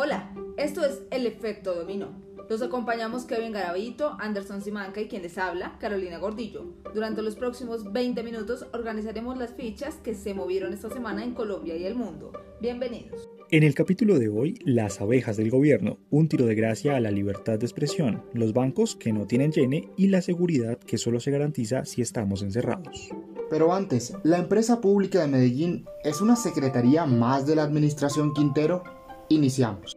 Hola, 0.00 0.32
esto 0.56 0.84
es 0.84 1.02
El 1.10 1.26
Efecto 1.26 1.74
Dominó. 1.74 2.22
Los 2.48 2.62
acompañamos 2.62 3.24
Kevin 3.24 3.50
Garavito, 3.50 4.16
Anderson 4.20 4.62
Simanca 4.62 5.00
y 5.00 5.08
quien 5.08 5.22
les 5.22 5.36
habla, 5.38 5.76
Carolina 5.80 6.18
Gordillo. 6.18 6.66
Durante 6.94 7.20
los 7.20 7.34
próximos 7.34 7.92
20 7.92 8.22
minutos 8.22 8.64
organizaremos 8.72 9.36
las 9.36 9.54
fichas 9.54 9.96
que 9.96 10.14
se 10.14 10.34
movieron 10.34 10.72
esta 10.72 10.88
semana 10.88 11.24
en 11.24 11.34
Colombia 11.34 11.76
y 11.76 11.84
el 11.84 11.96
mundo. 11.96 12.30
Bienvenidos. 12.60 13.28
En 13.50 13.64
el 13.64 13.74
capítulo 13.74 14.20
de 14.20 14.28
hoy, 14.28 14.60
las 14.64 15.00
abejas 15.00 15.36
del 15.36 15.50
gobierno, 15.50 15.98
un 16.10 16.28
tiro 16.28 16.46
de 16.46 16.54
gracia 16.54 16.94
a 16.94 17.00
la 17.00 17.10
libertad 17.10 17.58
de 17.58 17.66
expresión, 17.66 18.22
los 18.34 18.52
bancos 18.52 18.94
que 18.94 19.12
no 19.12 19.26
tienen 19.26 19.50
llene 19.50 19.90
y 19.96 20.06
la 20.06 20.22
seguridad 20.22 20.78
que 20.78 20.96
solo 20.96 21.18
se 21.18 21.32
garantiza 21.32 21.84
si 21.84 22.02
estamos 22.02 22.42
encerrados. 22.42 23.10
Pero 23.50 23.74
antes, 23.74 24.14
¿la 24.22 24.38
empresa 24.38 24.80
pública 24.80 25.22
de 25.22 25.26
Medellín 25.26 25.86
es 26.04 26.20
una 26.20 26.36
secretaría 26.36 27.04
más 27.04 27.48
de 27.48 27.56
la 27.56 27.64
administración 27.64 28.32
Quintero? 28.32 28.84
Iniciamos. 29.30 29.94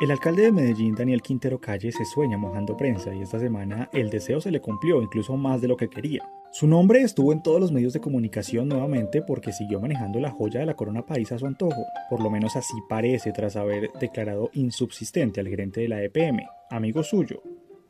El 0.00 0.10
alcalde 0.10 0.42
de 0.42 0.52
Medellín, 0.52 0.94
Daniel 0.94 1.20
Quintero 1.20 1.60
Calle, 1.60 1.92
se 1.92 2.06
sueña 2.06 2.38
mojando 2.38 2.76
prensa 2.76 3.14
y 3.14 3.20
esta 3.20 3.38
semana 3.38 3.90
el 3.92 4.08
deseo 4.08 4.40
se 4.40 4.50
le 4.50 4.60
cumplió, 4.60 5.02
incluso 5.02 5.36
más 5.36 5.60
de 5.60 5.68
lo 5.68 5.76
que 5.76 5.88
quería. 5.88 6.22
Su 6.52 6.66
nombre 6.66 7.02
estuvo 7.02 7.32
en 7.32 7.42
todos 7.42 7.60
los 7.60 7.70
medios 7.70 7.92
de 7.92 8.00
comunicación 8.00 8.68
nuevamente 8.68 9.20
porque 9.20 9.52
siguió 9.52 9.78
manejando 9.78 10.18
la 10.18 10.30
joya 10.30 10.60
de 10.60 10.66
la 10.66 10.74
corona 10.74 11.04
país 11.04 11.30
a 11.32 11.38
su 11.38 11.46
antojo, 11.46 11.84
por 12.08 12.22
lo 12.22 12.30
menos 12.30 12.56
así 12.56 12.74
parece 12.88 13.32
tras 13.32 13.56
haber 13.56 13.90
declarado 14.00 14.50
insubsistente 14.54 15.38
al 15.40 15.48
gerente 15.48 15.82
de 15.82 15.88
la 15.88 16.02
EPM, 16.02 16.46
amigo 16.70 17.02
suyo, 17.02 17.42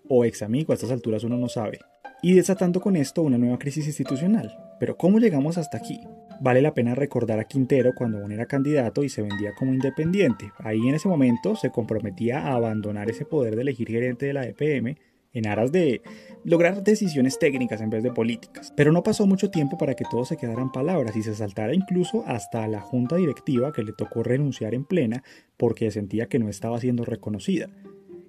o 0.09 0.25
ex 0.25 0.43
amigo, 0.43 0.73
a 0.73 0.75
estas 0.75 0.91
alturas 0.91 1.25
uno 1.25 1.39
no 1.39 1.49
sabe, 1.49 1.79
y 2.23 2.35
desatando 2.35 2.81
con 2.81 2.97
esto 2.97 3.23
una 3.23 3.39
nueva 3.39 3.59
crisis 3.59 3.87
institucional. 3.87 4.72
Pero 4.83 4.97
¿cómo 4.97 5.21
llegamos 5.21 5.59
hasta 5.59 5.79
aquí? 5.79 6.01
Vale 6.41 6.61
la 6.61 6.75
pena 6.75 6.97
recordar 6.97 7.39
a 7.39 7.45
Quintero 7.45 7.93
cuando 7.95 8.19
aún 8.19 8.33
era 8.33 8.47
candidato 8.47 9.05
y 9.05 9.09
se 9.09 9.23
vendía 9.23 9.55
como 9.57 9.73
independiente. 9.73 10.51
Ahí 10.59 10.81
en 10.89 10.97
ese 10.97 11.07
momento 11.07 11.55
se 11.55 11.71
comprometía 11.71 12.41
a 12.41 12.55
abandonar 12.55 13.09
ese 13.09 13.25
poder 13.25 13.55
de 13.55 13.63
elegir 13.63 13.87
gerente 13.87 14.27
de 14.27 14.33
la 14.33 14.45
EPM 14.45 14.97
en 15.35 15.47
aras 15.47 15.71
de 15.71 16.03
lograr 16.43 16.83
decisiones 16.83 17.39
técnicas 17.39 17.81
en 17.81 17.91
vez 17.91 18.03
de 18.03 18.11
políticas. 18.11 18.73
Pero 18.77 18.91
no 18.91 19.05
pasó 19.05 19.25
mucho 19.25 19.53
tiempo 19.53 19.79
para 19.79 19.95
que 19.95 20.05
todo 20.11 20.25
se 20.25 20.37
quedara 20.37 20.63
en 20.63 20.73
palabras 20.73 21.15
y 21.15 21.23
se 21.23 21.37
saltara 21.37 21.73
incluso 21.77 22.25
hasta 22.27 22.67
la 22.67 22.81
junta 22.81 23.15
directiva 23.15 23.73
que 23.73 23.85
le 23.85 23.93
tocó 23.93 24.25
renunciar 24.25 24.75
en 24.75 24.85
plena 24.85 25.23
porque 25.57 25.93
sentía 25.93 26.27
que 26.27 26.41
no 26.41 26.49
estaba 26.49 26.81
siendo 26.81 27.05
reconocida. 27.05 27.71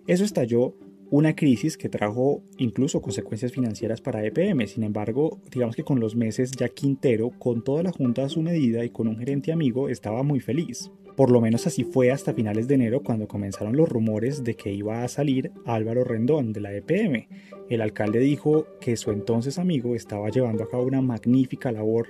Eso 0.06 0.24
estalló 0.24 0.76
una 1.14 1.36
crisis 1.36 1.78
que 1.78 1.90
trajo 1.90 2.42
incluso 2.58 3.00
consecuencias 3.00 3.52
financieras 3.52 4.02
para 4.02 4.26
EPM. 4.26 4.66
Sin 4.66 4.82
embargo, 4.82 5.38
digamos 5.52 5.76
que 5.76 5.84
con 5.84 6.00
los 6.00 6.16
meses 6.16 6.50
ya 6.54 6.70
Quintero, 6.70 7.30
con 7.38 7.64
toda 7.64 7.84
la 7.84 7.92
junta 7.92 8.26
a 8.26 8.30
su 8.30 8.42
medida 8.42 8.84
y 8.84 8.90
con 8.90 9.08
un 9.08 9.20
gerente 9.20 9.52
amigo, 9.52 9.90
estaba 9.90 10.24
muy 10.24 10.40
feliz. 10.40 10.90
Por 11.16 11.30
lo 11.30 11.40
menos 11.40 11.68
así 11.68 11.84
fue 11.84 12.10
hasta 12.10 12.34
finales 12.34 12.68
de 12.68 12.74
enero 12.74 13.04
cuando 13.04 13.28
comenzaron 13.28 13.78
los 13.78 13.88
rumores 13.88 14.44
de 14.44 14.56
que 14.56 14.74
iba 14.74 15.04
a 15.04 15.08
salir 15.08 15.52
Álvaro 15.66 16.04
Rendón 16.04 16.52
de 16.52 16.62
la 16.62 16.74
EPM. 16.74 17.28
El 17.70 17.82
alcalde 17.82 18.18
dijo 18.18 18.66
que 18.82 18.98
su 18.98 19.12
entonces 19.12 19.60
amigo 19.60 19.94
estaba 19.94 20.32
llevando 20.32 20.64
a 20.64 20.70
cabo 20.70 20.82
una 20.82 21.04
magnífica 21.04 21.72
labor 21.72 22.08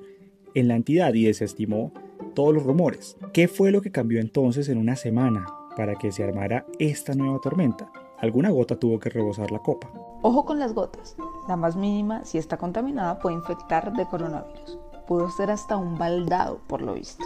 en 0.55 0.69
la 0.69 0.77
entidad 0.77 1.13
y 1.13 1.25
desestimó 1.25 1.91
todos 2.33 2.53
los 2.53 2.63
rumores. 2.63 3.17
¿Qué 3.33 3.49
fue 3.49 3.71
lo 3.71 3.81
que 3.81 3.91
cambió 3.91 4.21
entonces 4.21 4.69
en 4.69 4.77
una 4.77 4.95
semana 4.95 5.45
para 5.75 5.95
que 5.95 6.13
se 6.13 6.23
armara 6.23 6.65
esta 6.79 7.15
nueva 7.15 7.41
tormenta? 7.43 7.91
Alguna 8.23 8.51
gota 8.51 8.77
tuvo 8.77 9.01
que 9.01 9.09
rebosar 9.09 9.51
la 9.51 9.59
copa. 9.59 9.89
Ojo 10.21 10.45
con 10.45 10.57
las 10.57 10.73
gotas. 10.73 11.17
La 11.49 11.57
más 11.57 11.75
mínima, 11.75 12.23
si 12.23 12.37
está 12.37 12.55
contaminada, 12.55 13.19
puede 13.19 13.35
infectar 13.35 13.91
de 13.91 14.05
coronavirus. 14.05 14.79
Pudo 15.05 15.29
ser 15.29 15.51
hasta 15.51 15.75
un 15.75 15.97
baldado, 15.97 16.61
por 16.67 16.81
lo 16.81 16.93
visto. 16.93 17.21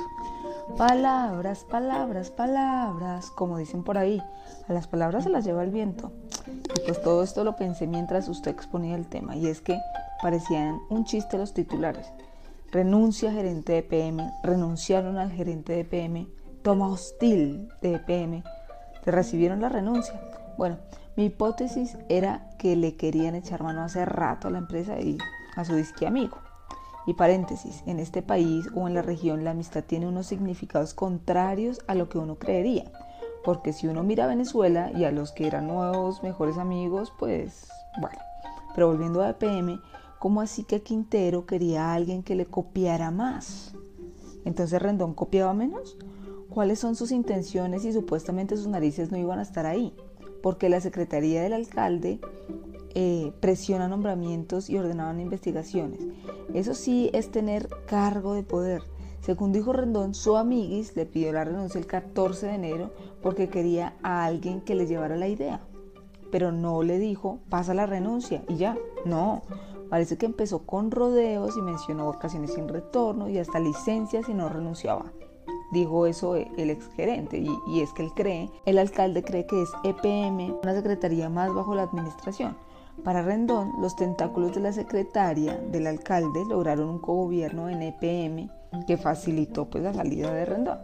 Palabras, 0.76 1.66
palabras, 1.66 2.32
palabras, 2.32 3.30
como 3.30 3.60
dicen 3.60 3.84
por 3.84 4.00
ahí. 4.00 4.24
A 4.68 4.74
las 4.74 4.88
palabras 4.88 5.26
se 5.26 5.30
las 5.30 5.46
lleva 5.46 5.64
el 5.64 5.70
viento. 5.70 6.12
Y 6.48 6.80
pues 6.88 7.00
todo 7.04 7.22
esto 7.22 7.44
lo 7.44 7.56
pensé 7.56 7.86
mientras 7.86 8.28
usted 8.28 8.50
exponía 8.50 8.96
el 8.96 9.06
tema. 9.06 9.36
Y 9.36 9.46
es 9.46 9.62
que 9.62 9.78
parecían 10.24 10.80
un 10.90 11.06
chiste 11.06 11.38
los 11.38 11.54
titulares. 11.54 12.12
Renuncia 12.72 13.32
gerente 13.32 13.74
de 13.74 13.84
PM, 13.84 14.32
renunciaron 14.42 15.20
al 15.20 15.32
gerente 15.32 15.74
de 15.74 15.86
PM, 15.86 16.28
toma 16.64 16.88
hostil 16.88 17.70
de 17.84 17.94
EPM, 17.94 18.44
le 19.06 19.12
recibieron 19.12 19.62
la 19.62 19.70
renuncia. 19.70 20.20
Bueno, 20.58 20.78
mi 21.16 21.26
hipótesis 21.26 21.98
era 22.10 22.50
que 22.58 22.76
le 22.76 22.96
querían 22.96 23.36
echar 23.36 23.64
mano 23.64 23.84
hace 23.84 24.06
rato 24.06 24.48
a 24.48 24.52
la 24.52 24.58
empresa 24.58 25.00
y 25.00 25.18
a 25.56 25.64
su 25.66 25.76
disque 25.76 26.08
amigo. 26.08 26.38
Y 27.06 27.14
paréntesis, 27.14 27.84
en 27.86 28.00
este 28.00 28.22
país 28.22 28.68
o 28.76 28.88
en 28.88 28.94
la 28.94 29.02
región 29.02 29.44
la 29.44 29.52
amistad 29.52 29.84
tiene 29.84 30.08
unos 30.08 30.26
significados 30.26 30.94
contrarios 30.94 31.80
a 31.88 31.96
lo 31.96 32.10
que 32.10 32.18
uno 32.18 32.36
creería. 32.36 32.92
Porque 33.44 33.72
si 33.72 33.88
uno 33.88 34.04
mira 34.04 34.26
a 34.26 34.28
Venezuela 34.28 34.92
y 34.94 35.06
a 35.06 35.12
los 35.12 35.32
que 35.32 35.48
eran 35.48 35.68
nuevos 35.68 36.22
mejores 36.22 36.58
amigos, 36.58 37.14
pues 37.18 37.70
bueno. 38.02 38.20
Pero 38.76 38.88
volviendo 38.88 39.22
a 39.22 39.30
EPM, 39.30 39.80
¿cómo 40.20 40.42
así 40.42 40.64
que 40.66 40.82
Quintero 40.82 41.46
quería 41.46 41.86
a 41.86 41.94
alguien 41.94 42.24
que 42.24 42.36
le 42.36 42.46
copiara 42.46 43.10
más? 43.10 43.74
Entonces 44.44 44.82
Rendón 44.82 45.14
copiaba 45.14 45.54
menos. 45.54 45.98
¿Cuáles 46.50 46.80
son 46.80 46.96
sus 46.96 47.12
intenciones 47.12 47.86
y 47.86 47.94
supuestamente 47.94 48.58
sus 48.58 48.68
narices 48.68 49.12
no 49.12 49.18
iban 49.18 49.40
a 49.40 49.44
estar 49.44 49.66
ahí? 49.66 49.94
Porque 50.42 50.70
la 50.70 50.82
secretaría 50.82 51.42
del 51.42 51.54
alcalde 51.54 52.20
eh, 53.00 53.32
presiona 53.40 53.88
nombramientos 53.88 54.70
y 54.70 54.78
ordenaban 54.78 55.20
investigaciones. 55.20 56.00
Eso 56.54 56.74
sí 56.74 57.10
es 57.14 57.30
tener 57.32 57.70
cargo 57.86 58.34
de 58.34 58.44
poder. 58.44 58.82
Según 59.22 59.52
dijo 59.52 59.74
Rendón, 59.74 60.16
su 60.16 60.38
amiguis 60.38 60.96
le 60.96 61.06
pidió 61.06 61.32
la 61.34 61.44
renuncia 61.44 61.80
el 61.80 61.86
14 61.86 62.48
de 62.48 62.54
enero 62.56 62.92
porque 63.22 63.50
quería 63.50 63.96
a 64.02 64.26
alguien 64.26 64.62
que 64.62 64.74
le 64.74 64.88
llevara 64.88 65.16
la 65.16 65.28
idea. 65.28 65.62
Pero 66.32 66.52
no 66.52 66.82
le 66.82 66.98
dijo, 66.98 67.40
pasa 67.50 67.74
la 67.74 67.86
renuncia 67.86 68.44
y 68.48 68.56
ya. 68.56 68.78
No, 69.06 69.44
parece 69.90 70.18
que 70.18 70.26
empezó 70.26 70.66
con 70.66 70.92
rodeos 70.92 71.58
y 71.58 71.62
mencionó 71.62 72.08
vacaciones 72.08 72.54
sin 72.54 72.68
retorno 72.68 73.30
y 73.30 73.38
hasta 73.38 73.60
licencias 73.60 74.26
si 74.26 74.34
no 74.34 74.50
renunciaba. 74.50 75.12
Dijo 75.72 76.06
eso 76.06 76.36
el 76.36 76.70
exgerente 76.70 77.38
y, 77.38 77.50
y 77.68 77.82
es 77.82 77.92
que 77.94 78.04
él 78.04 78.12
cree, 78.16 78.50
el 78.66 78.78
alcalde 78.78 79.24
cree 79.24 79.46
que 79.46 79.62
es 79.62 79.70
EPM, 79.84 80.56
una 80.64 80.74
secretaría 80.74 81.30
más 81.30 81.54
bajo 81.54 81.76
la 81.76 81.84
administración 81.84 82.56
para 83.04 83.22
Rendón, 83.22 83.74
los 83.80 83.96
tentáculos 83.96 84.54
de 84.56 84.62
la 84.62 84.74
secretaria 84.74 85.56
del 85.56 85.88
alcalde 85.88 86.44
lograron 86.46 86.90
un 86.90 87.00
cogobierno 87.00 87.70
en 87.70 87.84
EPM 87.84 88.50
que 88.86 88.98
facilitó 88.98 89.70
pues, 89.70 89.84
la 89.84 89.94
salida 89.94 90.34
de 90.34 90.46
Rendón. 90.46 90.80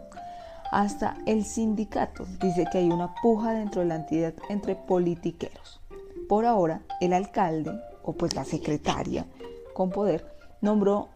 Hasta 0.70 1.18
el 1.26 1.44
sindicato 1.44 2.24
dice 2.40 2.66
que 2.70 2.78
hay 2.78 2.88
una 2.88 3.14
puja 3.20 3.52
dentro 3.52 3.82
de 3.82 3.88
la 3.88 3.96
entidad 3.96 4.34
entre 4.48 4.74
politiqueros. 4.74 5.80
Por 6.28 6.46
ahora, 6.46 6.82
el 7.00 7.12
alcalde, 7.12 7.72
o 8.02 8.12
pues 8.12 8.34
la 8.34 8.44
secretaria 8.44 9.26
con 9.74 9.90
poder, 9.90 10.24
nombró 10.60 11.08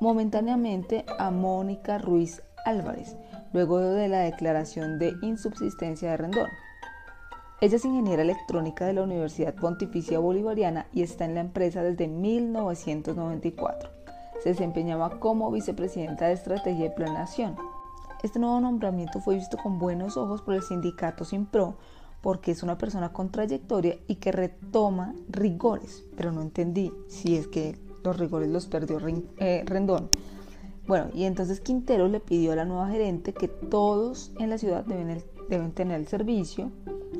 momentáneamente 0.00 1.04
a 1.18 1.30
Mónica 1.30 1.98
Ruiz 1.98 2.42
Álvarez, 2.66 3.16
luego 3.52 3.78
de 3.78 4.08
la 4.08 4.18
declaración 4.20 4.98
de 4.98 5.14
insubsistencia 5.22 6.10
de 6.10 6.16
Rendón. 6.18 6.50
Ella 7.62 7.76
es 7.76 7.84
ingeniera 7.86 8.20
electrónica 8.20 8.84
de 8.84 8.92
la 8.92 9.02
Universidad 9.02 9.54
Pontificia 9.54 10.18
Bolivariana 10.18 10.86
y 10.92 11.02
está 11.02 11.24
en 11.24 11.34
la 11.34 11.40
empresa 11.40 11.82
desde 11.82 12.06
1994. 12.06 13.88
Se 14.42 14.50
desempeñaba 14.50 15.18
como 15.18 15.50
vicepresidenta 15.50 16.26
de 16.26 16.34
Estrategia 16.34 16.86
y 16.86 16.90
Planeación. 16.90 17.56
Este 18.22 18.38
nuevo 18.38 18.60
nombramiento 18.60 19.20
fue 19.20 19.36
visto 19.36 19.56
con 19.56 19.78
buenos 19.78 20.18
ojos 20.18 20.42
por 20.42 20.54
el 20.54 20.62
sindicato 20.62 21.24
Pro 21.50 21.76
porque 22.20 22.50
es 22.50 22.64
una 22.64 22.76
persona 22.76 23.12
con 23.12 23.30
trayectoria 23.30 23.98
y 24.08 24.16
que 24.16 24.32
retoma 24.32 25.14
rigores, 25.28 26.04
pero 26.16 26.32
no 26.32 26.42
entendí 26.42 26.92
si 27.08 27.36
es 27.36 27.46
que 27.46 27.78
los 28.02 28.18
rigores 28.18 28.48
los 28.48 28.66
perdió 28.66 28.98
eh, 29.38 29.62
Rendón. 29.64 30.10
Bueno, 30.86 31.08
y 31.14 31.24
entonces 31.24 31.60
Quintero 31.60 32.08
le 32.08 32.20
pidió 32.20 32.52
a 32.52 32.56
la 32.56 32.64
nueva 32.64 32.88
gerente 32.88 33.32
que 33.32 33.48
todos 33.48 34.32
en 34.38 34.50
la 34.50 34.58
ciudad 34.58 34.84
deben, 34.84 35.22
deben 35.48 35.72
tener 35.72 36.00
el 36.00 36.06
servicio 36.06 36.70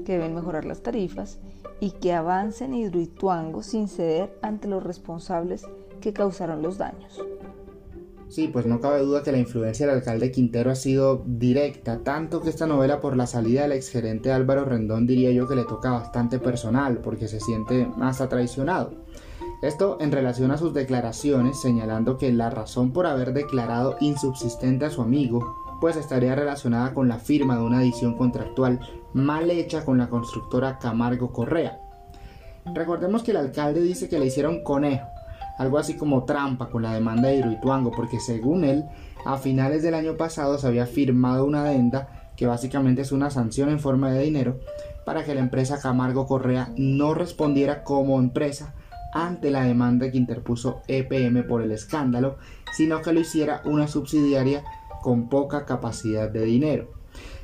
que 0.04 0.12
deben 0.12 0.34
mejorar 0.34 0.64
las 0.64 0.82
tarifas 0.82 1.38
y 1.80 1.90
que 1.90 2.12
avancen 2.12 2.74
Hidroituango 2.74 3.62
sin 3.62 3.88
ceder 3.88 4.38
ante 4.40 4.68
los 4.68 4.82
responsables 4.82 5.66
que 6.00 6.12
causaron 6.12 6.62
los 6.62 6.78
daños. 6.78 7.20
Sí, 8.28 8.48
pues 8.48 8.66
no 8.66 8.80
cabe 8.80 9.00
duda 9.00 9.22
que 9.22 9.30
la 9.30 9.38
influencia 9.38 9.86
del 9.86 9.96
alcalde 9.96 10.32
Quintero 10.32 10.70
ha 10.70 10.74
sido 10.74 11.22
directa, 11.26 12.00
tanto 12.02 12.40
que 12.40 12.50
esta 12.50 12.66
novela 12.66 13.00
por 13.00 13.16
la 13.16 13.26
salida 13.26 13.62
del 13.62 13.72
exgerente 13.72 14.32
Álvaro 14.32 14.64
Rendón 14.64 15.06
diría 15.06 15.30
yo 15.30 15.46
que 15.46 15.54
le 15.54 15.64
toca 15.64 15.92
bastante 15.92 16.38
personal, 16.40 16.98
porque 16.98 17.28
se 17.28 17.40
siente 17.40 17.86
más 17.96 18.18
traicionado. 18.28 18.92
Esto 19.62 19.96
en 20.00 20.12
relación 20.12 20.50
a 20.50 20.58
sus 20.58 20.74
declaraciones, 20.74 21.60
señalando 21.60 22.18
que 22.18 22.30
la 22.30 22.50
razón 22.50 22.92
por 22.92 23.06
haber 23.06 23.32
declarado 23.32 23.96
insubsistente 24.00 24.84
a 24.84 24.90
su 24.90 25.00
amigo 25.00 25.66
pues 25.80 25.96
estaría 25.96 26.34
relacionada 26.34 26.94
con 26.94 27.08
la 27.08 27.18
firma 27.18 27.56
de 27.56 27.62
una 27.62 27.82
edición 27.82 28.16
contractual 28.16 28.80
mal 29.12 29.50
hecha 29.50 29.84
con 29.84 29.98
la 29.98 30.08
constructora 30.08 30.78
Camargo 30.78 31.32
Correa. 31.32 31.80
Recordemos 32.74 33.22
que 33.22 33.30
el 33.30 33.36
alcalde 33.36 33.80
dice 33.80 34.08
que 34.08 34.18
le 34.18 34.26
hicieron 34.26 34.62
conejo, 34.62 35.06
algo 35.58 35.78
así 35.78 35.94
como 35.94 36.24
trampa 36.24 36.68
con 36.68 36.82
la 36.82 36.92
demanda 36.92 37.28
de 37.28 37.36
Hidroituango, 37.36 37.92
porque 37.92 38.20
según 38.20 38.64
él, 38.64 38.84
a 39.24 39.38
finales 39.38 39.82
del 39.82 39.94
año 39.94 40.16
pasado 40.16 40.58
se 40.58 40.66
había 40.66 40.86
firmado 40.86 41.44
una 41.44 41.60
adenda 41.62 42.08
que 42.36 42.46
básicamente 42.46 43.02
es 43.02 43.12
una 43.12 43.30
sanción 43.30 43.70
en 43.70 43.80
forma 43.80 44.10
de 44.10 44.22
dinero 44.22 44.58
para 45.04 45.24
que 45.24 45.34
la 45.34 45.40
empresa 45.40 45.80
Camargo 45.80 46.26
Correa 46.26 46.72
no 46.76 47.14
respondiera 47.14 47.84
como 47.84 48.18
empresa 48.18 48.74
ante 49.24 49.50
la 49.50 49.64
demanda 49.64 50.10
que 50.10 50.18
interpuso 50.18 50.82
EPM 50.88 51.46
por 51.46 51.62
el 51.62 51.72
escándalo, 51.72 52.36
sino 52.72 53.00
que 53.00 53.12
lo 53.12 53.20
hiciera 53.20 53.62
una 53.64 53.88
subsidiaria 53.88 54.64
con 55.02 55.28
poca 55.28 55.64
capacidad 55.64 56.28
de 56.28 56.44
dinero. 56.44 56.96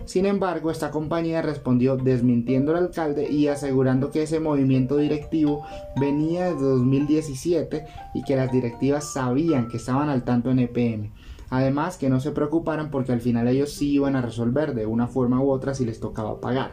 Sin 0.05 0.27
embargo, 0.27 0.71
esta 0.71 0.91
compañía 0.91 1.43
respondió 1.43 1.97
desmintiendo 1.97 2.73
al 2.73 2.85
alcalde 2.85 3.31
y 3.31 3.49
asegurando 3.49 4.11
que 4.11 4.23
ese 4.23 4.41
movimiento 4.41 4.97
directivo 4.97 5.65
venía 5.99 6.53
desde 6.53 6.67
2017 6.67 7.87
y 8.15 8.23
que 8.23 8.37
las 8.37 8.51
directivas 8.53 9.13
sabían 9.13 9.69
que 9.69 9.77
estaban 9.77 10.09
al 10.09 10.25
tanto 10.25 10.51
en 10.51 10.59
EPM. 10.59 11.13
Además, 11.51 11.99
que 11.99 12.09
no 12.09 12.19
se 12.19 12.33
preocuparan 12.33 12.91
porque 12.91 13.13
al 13.13 13.21
final 13.21 13.47
ellos 13.47 13.73
sí 13.73 13.93
iban 13.93 14.17
a 14.17 14.23
resolver 14.23 14.75
de 14.75 14.87
una 14.87 15.07
forma 15.07 15.41
u 15.41 15.51
otra 15.51 15.75
si 15.75 15.85
les 15.85 16.01
tocaba 16.01 16.41
pagar. 16.41 16.73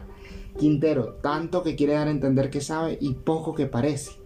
Quintero, 0.58 1.14
tanto 1.22 1.62
que 1.62 1.76
quiere 1.76 1.94
dar 1.94 2.08
a 2.08 2.10
entender 2.10 2.50
que 2.50 2.60
sabe 2.60 2.98
y 3.00 3.14
poco 3.14 3.54
que 3.54 3.66
parece. 3.66 4.19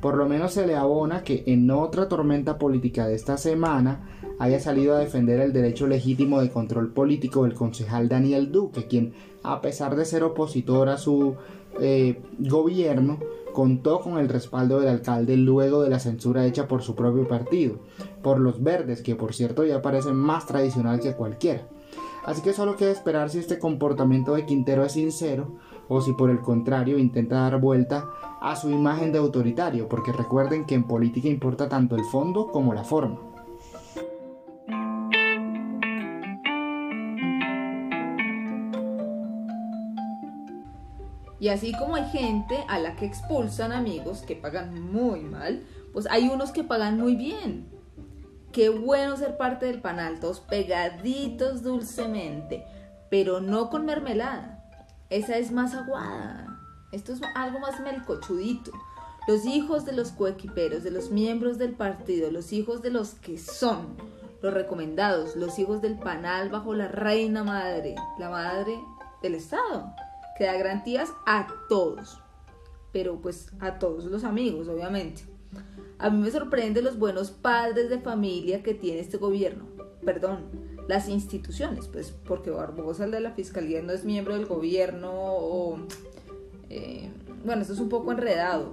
Por 0.00 0.16
lo 0.16 0.28
menos 0.28 0.52
se 0.52 0.66
le 0.66 0.76
abona 0.76 1.24
que 1.24 1.42
en 1.46 1.70
otra 1.70 2.08
tormenta 2.08 2.58
política 2.58 3.08
de 3.08 3.16
esta 3.16 3.36
semana 3.36 4.08
haya 4.38 4.60
salido 4.60 4.94
a 4.94 5.00
defender 5.00 5.40
el 5.40 5.52
derecho 5.52 5.88
legítimo 5.88 6.40
de 6.40 6.50
control 6.50 6.92
político 6.92 7.42
del 7.42 7.54
concejal 7.54 8.08
Daniel 8.08 8.52
Duque, 8.52 8.86
quien, 8.86 9.12
a 9.42 9.60
pesar 9.60 9.96
de 9.96 10.04
ser 10.04 10.22
opositor 10.22 10.88
a 10.88 10.98
su 10.98 11.34
eh, 11.80 12.20
gobierno, 12.38 13.18
contó 13.52 14.00
con 14.00 14.18
el 14.18 14.28
respaldo 14.28 14.78
del 14.78 14.90
alcalde 14.90 15.36
luego 15.36 15.82
de 15.82 15.90
la 15.90 15.98
censura 15.98 16.46
hecha 16.46 16.68
por 16.68 16.82
su 16.82 16.94
propio 16.94 17.26
partido, 17.26 17.80
por 18.22 18.38
los 18.38 18.62
verdes, 18.62 19.02
que 19.02 19.16
por 19.16 19.34
cierto 19.34 19.64
ya 19.64 19.82
parece 19.82 20.12
más 20.12 20.46
tradicional 20.46 21.00
que 21.00 21.14
cualquiera. 21.14 21.66
Así 22.24 22.42
que 22.42 22.52
solo 22.52 22.76
queda 22.76 22.90
esperar 22.90 23.30
si 23.30 23.38
este 23.38 23.58
comportamiento 23.58 24.34
de 24.34 24.46
Quintero 24.46 24.84
es 24.84 24.92
sincero 24.92 25.56
o 25.88 26.00
si 26.00 26.12
por 26.12 26.30
el 26.30 26.40
contrario 26.40 26.98
intenta 26.98 27.40
dar 27.40 27.60
vuelta 27.60 28.06
a 28.40 28.54
su 28.56 28.70
imagen 28.70 29.12
de 29.12 29.18
autoritario, 29.18 29.88
porque 29.88 30.12
recuerden 30.12 30.64
que 30.64 30.74
en 30.74 30.84
política 30.84 31.28
importa 31.28 31.68
tanto 31.68 31.96
el 31.96 32.04
fondo 32.04 32.48
como 32.48 32.74
la 32.74 32.84
forma. 32.84 33.18
Y 41.40 41.48
así 41.48 41.72
como 41.72 41.94
hay 41.94 42.04
gente 42.10 42.64
a 42.68 42.78
la 42.78 42.96
que 42.96 43.06
expulsan 43.06 43.72
amigos 43.72 44.22
que 44.22 44.34
pagan 44.34 44.90
muy 44.92 45.20
mal, 45.20 45.64
pues 45.92 46.06
hay 46.10 46.28
unos 46.28 46.50
que 46.50 46.64
pagan 46.64 46.98
muy 46.98 47.14
bien. 47.14 47.68
Qué 48.52 48.70
bueno 48.70 49.16
ser 49.16 49.36
parte 49.36 49.66
del 49.66 49.80
panal, 49.80 50.18
todos 50.18 50.40
pegaditos 50.40 51.62
dulcemente, 51.62 52.64
pero 53.08 53.40
no 53.40 53.70
con 53.70 53.86
mermelada. 53.86 54.57
Esa 55.10 55.38
es 55.38 55.52
más 55.52 55.74
aguada. 55.74 56.60
Esto 56.92 57.12
es 57.12 57.20
algo 57.34 57.60
más 57.60 57.80
melcochudito. 57.80 58.72
Los 59.26 59.46
hijos 59.46 59.84
de 59.86 59.92
los 59.92 60.10
coequiperos, 60.12 60.82
de 60.82 60.90
los 60.90 61.10
miembros 61.10 61.56
del 61.56 61.72
partido, 61.72 62.30
los 62.30 62.52
hijos 62.52 62.82
de 62.82 62.90
los 62.90 63.14
que 63.14 63.38
son, 63.38 63.96
los 64.42 64.52
recomendados, 64.52 65.34
los 65.36 65.58
hijos 65.58 65.80
del 65.80 65.98
panal 65.98 66.50
bajo 66.50 66.74
la 66.74 66.88
reina 66.88 67.42
madre, 67.42 67.94
la 68.18 68.30
madre 68.30 68.78
del 69.22 69.34
Estado, 69.34 69.94
que 70.36 70.44
da 70.44 70.54
garantías 70.54 71.10
a 71.26 71.46
todos, 71.68 72.20
pero 72.92 73.20
pues 73.20 73.50
a 73.60 73.78
todos 73.78 74.04
los 74.04 74.24
amigos, 74.24 74.68
obviamente. 74.68 75.22
A 75.98 76.10
mí 76.10 76.18
me 76.18 76.30
sorprende 76.30 76.82
los 76.82 76.98
buenos 76.98 77.30
padres 77.30 77.88
de 77.90 77.98
familia 77.98 78.62
que 78.62 78.74
tiene 78.74 79.00
este 79.00 79.16
gobierno, 79.16 79.64
perdón, 80.04 80.67
las 80.88 81.08
instituciones, 81.08 81.86
pues 81.86 82.12
porque 82.26 82.50
Barbosa, 82.50 83.04
el 83.04 83.10
de 83.10 83.20
la 83.20 83.32
Fiscalía, 83.32 83.82
no 83.82 83.92
es 83.92 84.04
miembro 84.04 84.34
del 84.34 84.46
gobierno 84.46 85.12
o... 85.12 85.78
Eh, 86.70 87.10
bueno, 87.44 87.62
esto 87.62 87.74
es 87.74 87.80
un 87.80 87.90
poco 87.90 88.10
enredado. 88.10 88.72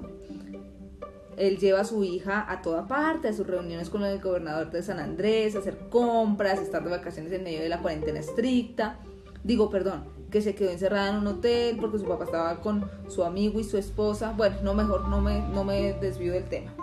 Él 1.38 1.58
lleva 1.58 1.82
a 1.82 1.84
su 1.84 2.04
hija 2.06 2.46
a 2.50 2.62
toda 2.62 2.88
parte, 2.88 3.28
a 3.28 3.34
sus 3.34 3.46
reuniones 3.46 3.90
con 3.90 4.04
el 4.06 4.22
gobernador 4.22 4.72
de 4.72 4.82
San 4.82 5.00
Andrés, 5.00 5.56
a 5.56 5.60
hacer 5.60 5.90
compras, 5.90 6.60
estar 6.60 6.84
de 6.86 6.90
vacaciones 6.90 7.34
en 7.34 7.44
medio 7.44 7.60
de 7.60 7.68
la 7.68 7.82
cuarentena 7.82 8.20
estricta. 8.20 9.00
Digo, 9.44 9.70
perdón, 9.70 10.06
que 10.32 10.42
se 10.42 10.56
quedó 10.56 10.72
encerrada 10.72 11.10
en 11.10 11.18
un 11.18 11.28
hotel 11.28 11.78
porque 11.80 12.00
su 12.00 12.06
papá 12.06 12.24
estaba 12.24 12.62
con 12.62 12.90
su 13.10 13.26
amigo 13.26 13.60
y 13.60 13.66
su 13.66 13.78
esposa. 13.78 14.34
Bueno, 14.38 14.56
no 14.64 14.74
mejor, 14.74 15.10
no 15.10 15.20
me, 15.20 15.42
no 15.50 15.66
me 15.66 15.94
desvío 15.94 16.32
del 16.32 16.46
tema. 16.46 16.74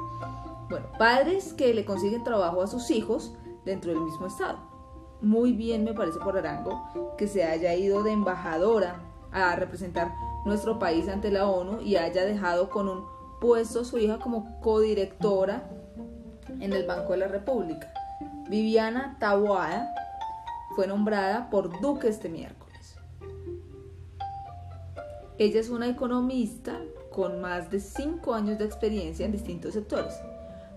Bueno, 0.68 0.86
padres 0.98 1.54
que 1.54 1.72
le 1.72 1.86
consiguen 1.86 2.22
trabajo 2.22 2.60
a 2.60 2.66
sus 2.66 2.90
hijos 2.90 3.32
dentro 3.64 3.90
del 3.90 4.00
mismo 4.02 4.26
estado. 4.26 4.71
Muy 5.22 5.52
bien 5.52 5.84
me 5.84 5.94
parece 5.94 6.18
por 6.18 6.36
Arango 6.36 7.14
que 7.16 7.28
se 7.28 7.44
haya 7.44 7.74
ido 7.74 8.02
de 8.02 8.10
embajadora 8.10 8.96
a 9.30 9.54
representar 9.54 10.12
nuestro 10.44 10.80
país 10.80 11.08
ante 11.08 11.30
la 11.30 11.48
ONU 11.48 11.80
y 11.80 11.94
haya 11.94 12.24
dejado 12.24 12.68
con 12.68 12.88
un 12.88 13.04
puesto 13.40 13.80
a 13.80 13.84
su 13.84 13.98
hija 13.98 14.18
como 14.18 14.60
codirectora 14.60 15.70
en 16.60 16.72
el 16.72 16.84
Banco 16.86 17.12
de 17.12 17.18
la 17.18 17.28
República. 17.28 17.92
Viviana 18.48 19.16
Taboada 19.20 19.94
fue 20.74 20.88
nombrada 20.88 21.48
por 21.50 21.80
Duque 21.80 22.08
este 22.08 22.28
miércoles. 22.28 22.96
Ella 25.38 25.60
es 25.60 25.70
una 25.70 25.88
economista 25.88 26.80
con 27.12 27.40
más 27.40 27.70
de 27.70 27.78
cinco 27.78 28.34
años 28.34 28.58
de 28.58 28.64
experiencia 28.64 29.24
en 29.24 29.30
distintos 29.30 29.74
sectores. 29.74 30.14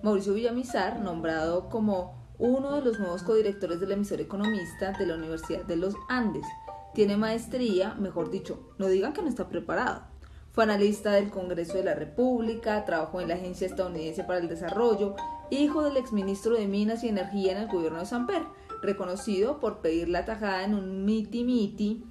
Mauricio 0.04 0.36
Villamizar, 0.36 1.00
nombrado 1.00 1.70
como 1.70 2.25
uno 2.38 2.76
de 2.76 2.82
los 2.82 3.00
nuevos 3.00 3.24
codirectores 3.24 3.80
del 3.80 3.92
emisor 3.92 4.22
economista 4.22 4.92
de 4.92 5.06
la 5.06 5.16
Universidad 5.16 5.64
de 5.66 5.78
los 5.78 5.96
Andes. 6.10 6.46
Tiene 6.94 7.18
maestría, 7.18 7.94
mejor 7.96 8.30
dicho, 8.30 8.74
no 8.78 8.88
digan 8.88 9.14
que 9.14 9.22
no 9.22 9.30
está 9.30 9.48
preparado. 9.50 10.04
Fue 10.52 10.64
analista 10.64 11.12
del 11.12 11.30
Congreso 11.30 11.74
de 11.74 11.84
la 11.84 11.96
República, 11.96 12.86
trabajó 12.86 13.20
en 13.20 13.28
la 13.28 13.36
Agencia 13.36 13.68
Estadounidense 13.68 14.24
para 14.24 14.40
el 14.40 14.48
Desarrollo, 14.48 15.16
hijo 15.50 15.84
del 15.84 15.98
exministro 15.98 16.56
de 16.56 16.68
Minas 16.68 17.04
y 17.04 17.10
Energía 17.10 17.52
en 17.52 17.58
el 17.58 17.68
gobierno 17.68 18.00
de 18.00 18.06
Samper, 18.06 18.44
reconocido 18.82 19.60
por 19.60 19.80
pedir 19.82 20.08
la 20.08 20.24
tajada 20.24 20.64
en 20.64 20.74
un 20.74 21.06
miti-miti 21.06 22.06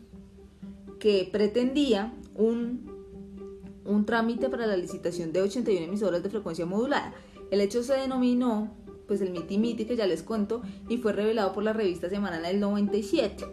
que 0.98 1.28
pretendía 1.30 2.12
un, 2.34 2.90
un 3.84 4.04
trámite 4.04 4.50
para 4.50 4.66
la 4.66 4.76
licitación 4.76 5.32
de 5.32 5.42
81 5.42 5.86
emisoras 5.86 6.22
de 6.22 6.30
frecuencia 6.30 6.66
modulada. 6.66 7.14
El 7.50 7.60
hecho 7.60 7.82
se 7.82 7.94
denominó 7.94 8.83
pues 9.06 9.20
el 9.20 9.30
miti 9.30 9.58
miti 9.58 9.84
que 9.84 9.96
ya 9.96 10.06
les 10.06 10.22
cuento 10.22 10.62
y 10.88 10.98
fue 10.98 11.12
revelado 11.12 11.52
por 11.52 11.62
la 11.62 11.72
revista 11.72 12.08
semanal 12.08 12.42
del 12.42 12.60
97 12.60 13.44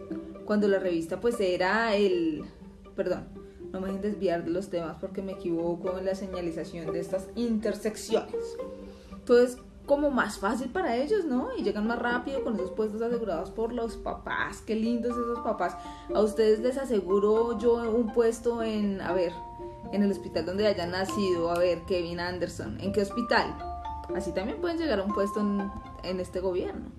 cuando 0.44 0.68
la 0.68 0.78
revista 0.78 1.20
pues 1.20 1.38
era 1.40 1.94
el 1.94 2.44
perdón 2.96 3.28
no 3.72 3.80
me 3.80 3.86
dejen 3.88 4.02
desviar 4.02 4.44
de 4.44 4.50
los 4.50 4.68
temas 4.68 4.96
porque 5.00 5.22
me 5.22 5.32
equivoco 5.32 5.98
en 5.98 6.04
la 6.04 6.14
señalización 6.14 6.92
de 6.92 7.00
estas 7.00 7.28
intersecciones 7.36 8.56
entonces 9.10 9.58
como 9.86 10.10
más 10.10 10.38
fácil 10.38 10.70
para 10.70 10.96
ellos, 10.96 11.24
¿no? 11.24 11.48
Y 11.56 11.62
llegan 11.62 11.86
más 11.86 11.98
rápido 11.98 12.44
con 12.44 12.54
esos 12.54 12.70
puestos 12.70 13.02
asegurados 13.02 13.50
por 13.50 13.72
los 13.72 13.96
papás. 13.96 14.62
Qué 14.64 14.76
lindos 14.76 15.12
esos 15.12 15.40
papás. 15.40 15.76
A 16.14 16.20
ustedes 16.20 16.60
les 16.60 16.78
aseguro 16.78 17.58
yo 17.58 17.74
un 17.90 18.12
puesto 18.12 18.62
en, 18.62 19.00
a 19.00 19.12
ver, 19.12 19.32
en 19.92 20.02
el 20.02 20.10
hospital 20.10 20.46
donde 20.46 20.66
hayan 20.66 20.92
nacido, 20.92 21.50
a 21.50 21.58
ver, 21.58 21.82
Kevin 21.82 22.20
Anderson. 22.20 22.78
¿En 22.80 22.92
qué 22.92 23.02
hospital? 23.02 23.71
Así 24.16 24.32
también 24.32 24.60
pueden 24.60 24.78
llegar 24.78 25.00
a 25.00 25.04
un 25.04 25.12
puesto 25.12 25.40
en, 25.40 25.70
en 26.02 26.20
este 26.20 26.40
gobierno. 26.40 26.90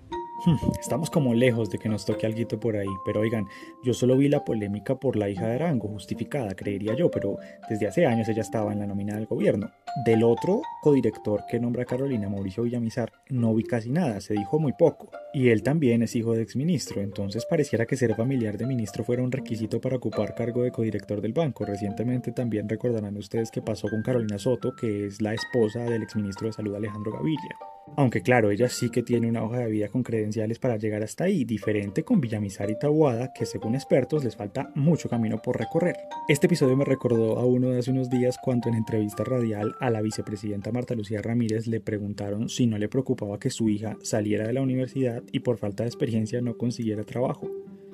Hmm, 0.46 0.56
estamos 0.78 1.08
como 1.08 1.32
lejos 1.32 1.70
de 1.70 1.78
que 1.78 1.88
nos 1.88 2.04
toque 2.04 2.26
algo 2.26 2.34
por 2.60 2.76
ahí, 2.76 2.88
pero 3.06 3.20
oigan, 3.20 3.46
yo 3.82 3.94
solo 3.94 4.16
vi 4.16 4.28
la 4.28 4.44
polémica 4.44 4.96
por 4.96 5.16
la 5.16 5.30
hija 5.30 5.46
de 5.46 5.54
Arango, 5.54 5.88
justificada, 5.88 6.54
creería 6.54 6.94
yo, 6.94 7.10
pero 7.10 7.38
desde 7.70 7.86
hace 7.86 8.04
años 8.04 8.28
ella 8.28 8.42
estaba 8.42 8.72
en 8.72 8.80
la 8.80 8.86
nómina 8.86 9.14
del 9.14 9.24
gobierno. 9.24 9.70
Del 10.04 10.22
otro 10.22 10.60
codirector 10.82 11.44
que 11.48 11.58
nombra 11.58 11.86
Carolina, 11.86 12.28
Mauricio 12.28 12.64
Villamizar, 12.64 13.12
no 13.30 13.54
vi 13.54 13.62
casi 13.62 13.90
nada, 13.90 14.20
se 14.20 14.34
dijo 14.34 14.58
muy 14.58 14.74
poco. 14.74 15.10
Y 15.32 15.48
él 15.48 15.62
también 15.62 16.02
es 16.02 16.14
hijo 16.14 16.34
de 16.34 16.42
exministro, 16.42 17.00
entonces 17.00 17.46
pareciera 17.46 17.86
que 17.86 17.96
ser 17.96 18.14
familiar 18.14 18.58
de 18.58 18.66
ministro 18.66 19.02
fuera 19.02 19.22
un 19.22 19.32
requisito 19.32 19.80
para 19.80 19.96
ocupar 19.96 20.34
cargo 20.34 20.62
de 20.62 20.72
codirector 20.72 21.22
del 21.22 21.32
banco. 21.32 21.64
Recientemente 21.64 22.32
también 22.32 22.68
recordarán 22.68 23.16
ustedes 23.16 23.50
que 23.50 23.62
pasó 23.62 23.88
con 23.88 24.02
Carolina 24.02 24.38
Soto, 24.38 24.74
que 24.76 25.06
es 25.06 25.22
la 25.22 25.32
esposa 25.32 25.84
del 25.84 26.02
exministro 26.02 26.48
de 26.48 26.52
Salud 26.52 26.74
Alejandro 26.74 27.12
Gaviria. 27.12 27.73
Aunque 27.96 28.22
claro, 28.22 28.50
ella 28.50 28.68
sí 28.68 28.90
que 28.90 29.02
tiene 29.02 29.28
una 29.28 29.44
hoja 29.44 29.58
de 29.58 29.70
vida 29.70 29.88
con 29.88 30.02
credenciales 30.02 30.58
para 30.58 30.76
llegar 30.76 31.02
hasta 31.02 31.24
ahí, 31.24 31.44
diferente 31.44 32.02
con 32.02 32.20
Villamizar 32.20 32.70
y 32.70 32.78
Tabuada, 32.78 33.32
que 33.32 33.46
según 33.46 33.74
expertos 33.74 34.24
les 34.24 34.36
falta 34.36 34.70
mucho 34.74 35.08
camino 35.08 35.40
por 35.40 35.58
recorrer. 35.58 35.96
Este 36.28 36.46
episodio 36.46 36.76
me 36.76 36.84
recordó 36.84 37.38
a 37.38 37.44
uno 37.44 37.70
de 37.70 37.78
hace 37.78 37.90
unos 37.90 38.10
días 38.10 38.38
cuando 38.42 38.68
en 38.68 38.74
entrevista 38.74 39.22
radial 39.22 39.74
a 39.80 39.90
la 39.90 40.02
vicepresidenta 40.02 40.72
Marta 40.72 40.94
Lucía 40.94 41.22
Ramírez 41.22 41.66
le 41.66 41.80
preguntaron 41.80 42.48
si 42.48 42.66
no 42.66 42.78
le 42.78 42.88
preocupaba 42.88 43.38
que 43.38 43.50
su 43.50 43.68
hija 43.68 43.96
saliera 44.02 44.46
de 44.46 44.54
la 44.54 44.62
universidad 44.62 45.22
y 45.30 45.40
por 45.40 45.58
falta 45.58 45.84
de 45.84 45.88
experiencia 45.88 46.40
no 46.40 46.56
consiguiera 46.56 47.04
trabajo. 47.04 47.50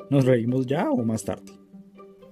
¿Nos 0.09 0.25
reímos 0.25 0.67
ya 0.67 0.91
o 0.91 1.05
más 1.05 1.25
tarde? 1.25 1.60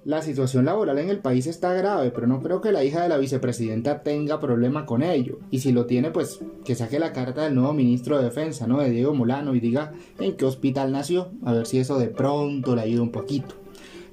La 0.05 0.23
situación 0.23 0.65
laboral 0.65 0.99
en 0.99 1.11
el 1.11 1.19
país 1.19 1.47
está 1.47 1.75
grave, 1.75 2.11
pero 2.11 2.27
no 2.27 2.41
creo 2.41 2.61
que 2.61 2.73
la 2.73 2.85
hija 2.85 3.03
de 3.03 3.09
la 3.09 3.19
vicepresidenta 3.19 4.03
tenga 4.03 4.41
problema 4.41 4.87
con 4.87 5.03
ello. 5.03 5.39
Y 5.51 5.59
si 5.59 5.73
lo 5.73 5.87
tiene, 5.87 6.11
pues 6.11 6.41
que 6.65 6.75
saque 6.75 6.99
la 6.99 7.13
carta 7.13 7.43
del 7.43 7.55
nuevo 7.55 7.75
ministro 7.75 8.17
de 8.17 8.25
Defensa, 8.25 8.67
¿no? 8.67 8.79
De 8.79 8.91
Diego 8.91 9.13
Molano 9.13 9.55
y 9.55 9.61
diga 9.61 9.93
en 10.19 10.37
qué 10.37 10.45
hospital 10.45 10.93
nació, 10.93 11.33
a 11.45 11.53
ver 11.53 11.67
si 11.67 11.79
eso 11.79 11.99
de 11.99 12.09
pronto 12.09 12.77
le 12.77 12.83
ayuda 12.83 13.03
un 13.03 13.13
poquito. 13.13 13.57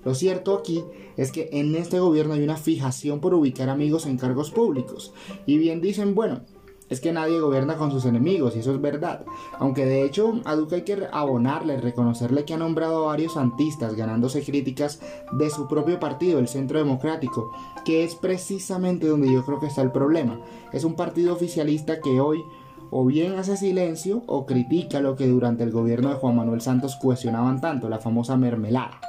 Lo 0.04 0.16
cierto 0.16 0.56
aquí 0.56 0.84
es 1.18 1.32
que 1.32 1.50
en 1.52 1.76
este 1.76 2.00
gobierno 2.00 2.34
hay 2.34 2.44
una 2.44 2.58
fijación 2.58 3.22
por 3.22 3.34
ubicar 3.34 3.70
amigos 3.70 4.06
en 4.06 4.18
cargos 4.18 4.52
públicos. 4.52 5.14
Y 5.46 5.58
bien 5.58 5.82
dicen, 5.82 6.14
bueno, 6.14 6.42
es 6.90 7.02
que 7.02 7.12
nadie 7.12 7.40
gobierna 7.40 7.78
con 7.78 7.92
sus 7.92 8.06
enemigos, 8.06 8.56
y 8.56 8.60
eso 8.60 8.74
es 8.74 8.82
verdad. 8.82 9.26
Aunque 9.60 9.86
de 9.86 10.04
hecho 10.04 10.40
a 10.46 10.56
Duque 10.56 10.76
hay 10.76 10.82
que 10.84 11.08
abonarle, 11.12 11.78
reconocerle 11.78 12.46
que 12.46 12.54
ha 12.54 12.58
nombrado 12.58 13.04
a 13.04 13.08
varios 13.08 13.34
santistas, 13.34 13.96
ganándose 13.96 14.44
críticas 14.44 15.00
de 15.32 15.50
su 15.50 15.68
propio 15.68 16.00
partido, 16.00 16.40
el 16.40 16.48
Centro 16.48 16.80
Democrático, 16.80 17.52
que 17.84 18.04
es 18.04 18.16
precisamente 18.16 19.08
donde 19.08 19.32
yo 19.32 19.46
creo 19.46 19.60
que 19.60 19.68
está 19.68 19.82
el 19.82 19.92
problema. 19.92 20.40
Es 20.74 20.84
un 20.84 20.96
partido 20.96 21.34
oficialista 21.34 22.00
que 22.02 22.20
hoy 22.20 22.44
o 22.92 23.04
bien 23.06 23.38
hace 23.38 23.58
silencio 23.58 24.24
o 24.28 24.46
critica 24.46 25.00
lo 25.00 25.16
que 25.16 25.28
durante 25.28 25.64
el 25.64 25.72
gobierno 25.72 26.10
de 26.10 26.16
Juan 26.16 26.36
Manuel 26.36 26.62
Santos 26.62 26.96
cuestionaban 27.02 27.62
tanto, 27.62 27.90
la 27.90 28.00
famosa 28.00 28.38
mermelada. 28.38 29.02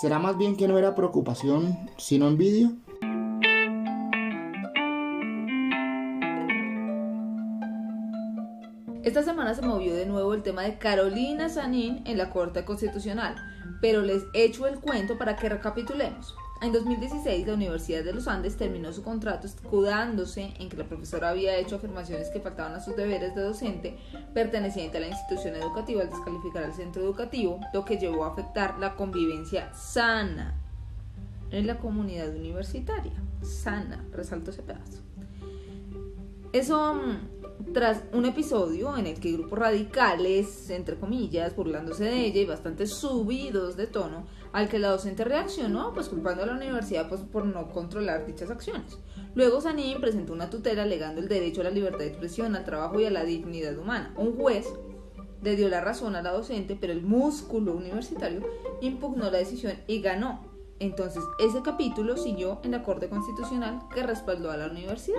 ¿Será 0.00 0.18
más 0.18 0.38
bien 0.38 0.56
que 0.56 0.66
no 0.66 0.78
era 0.78 0.94
preocupación, 0.94 1.76
sino 1.98 2.26
envidia? 2.26 2.72
Esta 9.02 9.22
semana 9.22 9.54
se 9.54 9.62
movió 9.62 9.94
de 9.94 10.04
nuevo 10.04 10.34
el 10.34 10.42
tema 10.42 10.60
de 10.62 10.76
Carolina 10.76 11.48
Sanín 11.48 12.02
en 12.04 12.18
la 12.18 12.28
Corte 12.28 12.66
Constitucional, 12.66 13.34
pero 13.80 14.02
les 14.02 14.24
echo 14.34 14.66
el 14.66 14.78
cuento 14.78 15.16
para 15.16 15.36
que 15.36 15.48
recapitulemos. 15.48 16.34
En 16.60 16.70
2016, 16.72 17.46
la 17.46 17.54
Universidad 17.54 18.04
de 18.04 18.12
los 18.12 18.28
Andes 18.28 18.58
terminó 18.58 18.92
su 18.92 19.02
contrato 19.02 19.46
escudándose 19.46 20.52
en 20.58 20.68
que 20.68 20.76
la 20.76 20.84
profesora 20.84 21.30
había 21.30 21.56
hecho 21.56 21.76
afirmaciones 21.76 22.28
que 22.28 22.40
faltaban 22.40 22.74
a 22.74 22.80
sus 22.80 22.94
deberes 22.94 23.34
de 23.34 23.40
docente 23.40 23.96
perteneciente 24.34 24.98
a 24.98 25.00
la 25.00 25.08
institución 25.08 25.56
educativa 25.56 26.02
al 26.02 26.10
descalificar 26.10 26.64
al 26.64 26.74
centro 26.74 27.02
educativo, 27.02 27.58
lo 27.72 27.86
que 27.86 27.96
llevó 27.96 28.26
a 28.26 28.32
afectar 28.32 28.78
la 28.78 28.96
convivencia 28.96 29.72
sana 29.72 30.60
en 31.50 31.66
la 31.66 31.78
comunidad 31.78 32.28
universitaria. 32.36 33.14
Sana, 33.40 34.04
resalto 34.12 34.50
ese 34.50 34.62
pedazo. 34.62 35.00
Eso 36.52 36.94
mm, 36.94 37.39
tras 37.72 38.02
un 38.12 38.24
episodio 38.24 38.96
en 38.96 39.06
el 39.06 39.20
que 39.20 39.32
grupos 39.32 39.58
radicales, 39.58 40.70
entre 40.70 40.96
comillas, 40.96 41.54
burlándose 41.54 42.04
de 42.04 42.26
ella 42.26 42.40
y 42.40 42.46
bastante 42.46 42.86
subidos 42.86 43.76
de 43.76 43.86
tono, 43.86 44.26
al 44.52 44.68
que 44.68 44.78
la 44.78 44.90
docente 44.90 45.24
reaccionó, 45.24 45.92
pues 45.94 46.08
culpando 46.08 46.42
a 46.42 46.46
la 46.46 46.54
universidad 46.54 47.08
pues, 47.08 47.20
por 47.20 47.46
no 47.46 47.70
controlar 47.70 48.26
dichas 48.26 48.50
acciones. 48.50 48.98
Luego 49.34 49.60
Sanín 49.60 50.00
presentó 50.00 50.32
una 50.32 50.50
tutela 50.50 50.82
alegando 50.82 51.20
el 51.20 51.28
derecho 51.28 51.60
a 51.60 51.64
la 51.64 51.70
libertad 51.70 52.00
de 52.00 52.08
expresión, 52.08 52.56
al 52.56 52.64
trabajo 52.64 52.98
y 52.98 53.04
a 53.04 53.10
la 53.10 53.24
dignidad 53.24 53.78
humana. 53.78 54.12
Un 54.16 54.36
juez 54.36 54.66
le 55.42 55.56
dio 55.56 55.68
la 55.68 55.80
razón 55.80 56.16
a 56.16 56.22
la 56.22 56.32
docente, 56.32 56.76
pero 56.80 56.92
el 56.92 57.02
músculo 57.02 57.74
universitario 57.74 58.42
impugnó 58.80 59.30
la 59.30 59.38
decisión 59.38 59.74
y 59.86 60.00
ganó. 60.00 60.50
Entonces, 60.80 61.22
ese 61.38 61.62
capítulo 61.62 62.16
siguió 62.16 62.58
en 62.64 62.72
la 62.72 62.82
Corte 62.82 63.08
Constitucional 63.08 63.80
que 63.94 64.02
respaldó 64.02 64.50
a 64.50 64.56
la 64.56 64.68
universidad. 64.68 65.18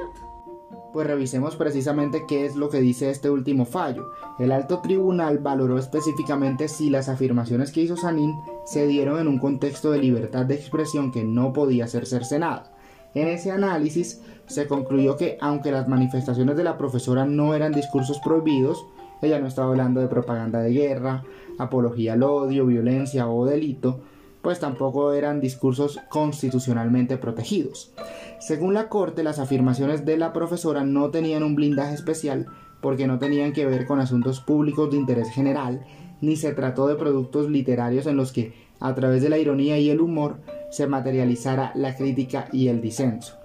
Pues 0.94 1.08
revisemos 1.08 1.56
precisamente 1.56 2.25
qué 2.28 2.46
es 2.46 2.56
lo 2.56 2.70
que 2.70 2.82
dice 2.82 3.10
este 3.10 3.30
último 3.30 3.66
fallo. 3.66 4.12
El 4.40 4.51
alto 4.51 4.80
tribunal 4.82 5.40
valoró 5.40 5.78
específicamente 5.78 6.68
si 6.68 6.90
las 6.90 7.08
afirmaciones 7.08 7.72
que 7.72 7.82
hizo 7.82 7.96
Sanín 7.96 8.36
se 8.66 8.88
dieron 8.88 9.20
en 9.20 9.28
un 9.28 9.40
contexto 9.40 9.92
de 9.92 10.00
libertad 10.00 10.46
de 10.46 10.56
expresión 10.56 11.12
que 11.12 11.24
no 11.24 11.54
podía 11.54 11.88
ser 11.88 12.06
cercenada. 12.06 12.74
En 13.13 13.28
ese 13.28 13.51
análisis 13.51 14.22
se 14.48 14.68
concluyó 14.68 15.18
que 15.18 15.38
aunque 15.42 15.72
las 15.72 15.88
manifestaciones 15.88 16.58
de 16.58 16.63
la 16.63 16.78
profesora 16.78 17.25
no 17.25 17.56
eran 17.56 17.72
discursos 17.72 18.20
prohibidos, 18.20 18.86
ella 19.22 19.40
no 19.40 19.48
estaba 19.48 19.70
hablando 19.70 20.01
de 20.01 20.08
propaganda 20.08 20.62
de 20.62 20.74
guerra, 20.74 21.24
apología 21.58 22.13
al 22.13 22.24
odio, 22.24 22.66
violencia 22.66 23.30
o 23.30 23.46
delito, 23.46 24.01
pues 24.41 24.60
tampoco 24.60 25.13
eran 25.13 25.39
discursos 25.39 26.00
constitucionalmente 26.10 27.17
protegidos. 27.17 27.93
Según 28.39 28.74
la 28.74 28.89
Corte, 28.89 29.24
las 29.24 29.39
afirmaciones 29.39 30.05
de 30.05 30.17
la 30.17 30.33
profesora 30.33 30.83
no 30.83 31.12
tenían 31.12 31.43
un 31.43 31.55
blindaje 31.55 31.93
especial 31.93 32.48
porque 32.81 33.07
no 33.07 33.19
tenían 33.19 33.53
que 33.53 33.65
ver 33.65 33.86
con 33.86 34.00
asuntos 34.00 34.41
públicos 34.41 34.89
de 34.89 34.98
interés 34.98 35.29
general, 35.29 35.86
ni 36.19 36.36
se 36.36 36.53
trató 36.53 36.88
de 36.88 36.95
productos 36.95 37.50
literarios 37.50 38.07
en 38.07 38.17
los 38.17 38.31
que, 38.31 38.53
a 38.79 38.93
través 38.95 39.21
de 39.21 39.29
la 39.29 39.38
ironía 39.38 39.77
y 39.77 39.89
el 39.89 40.01
humor, 40.01 40.38
se 40.71 40.88
materializara 40.88 41.71
la 41.75 41.95
crítica 41.95 42.48
y 42.51 42.67
el 42.67 42.81
disenso. 42.81 43.36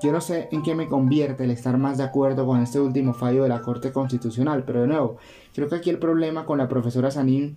Yo 0.00 0.12
no 0.12 0.20
sé 0.20 0.48
en 0.52 0.62
qué 0.62 0.74
me 0.74 0.86
convierte 0.86 1.44
el 1.44 1.50
estar 1.50 1.76
más 1.76 1.98
de 1.98 2.04
acuerdo 2.04 2.46
con 2.46 2.62
este 2.62 2.78
último 2.78 3.14
fallo 3.14 3.42
de 3.42 3.48
la 3.48 3.62
Corte 3.62 3.90
Constitucional, 3.90 4.62
pero 4.64 4.82
de 4.82 4.86
nuevo, 4.86 5.16
creo 5.52 5.68
que 5.68 5.74
aquí 5.74 5.90
el 5.90 5.98
problema 5.98 6.46
con 6.46 6.58
la 6.58 6.68
profesora 6.68 7.10
Sanín 7.10 7.56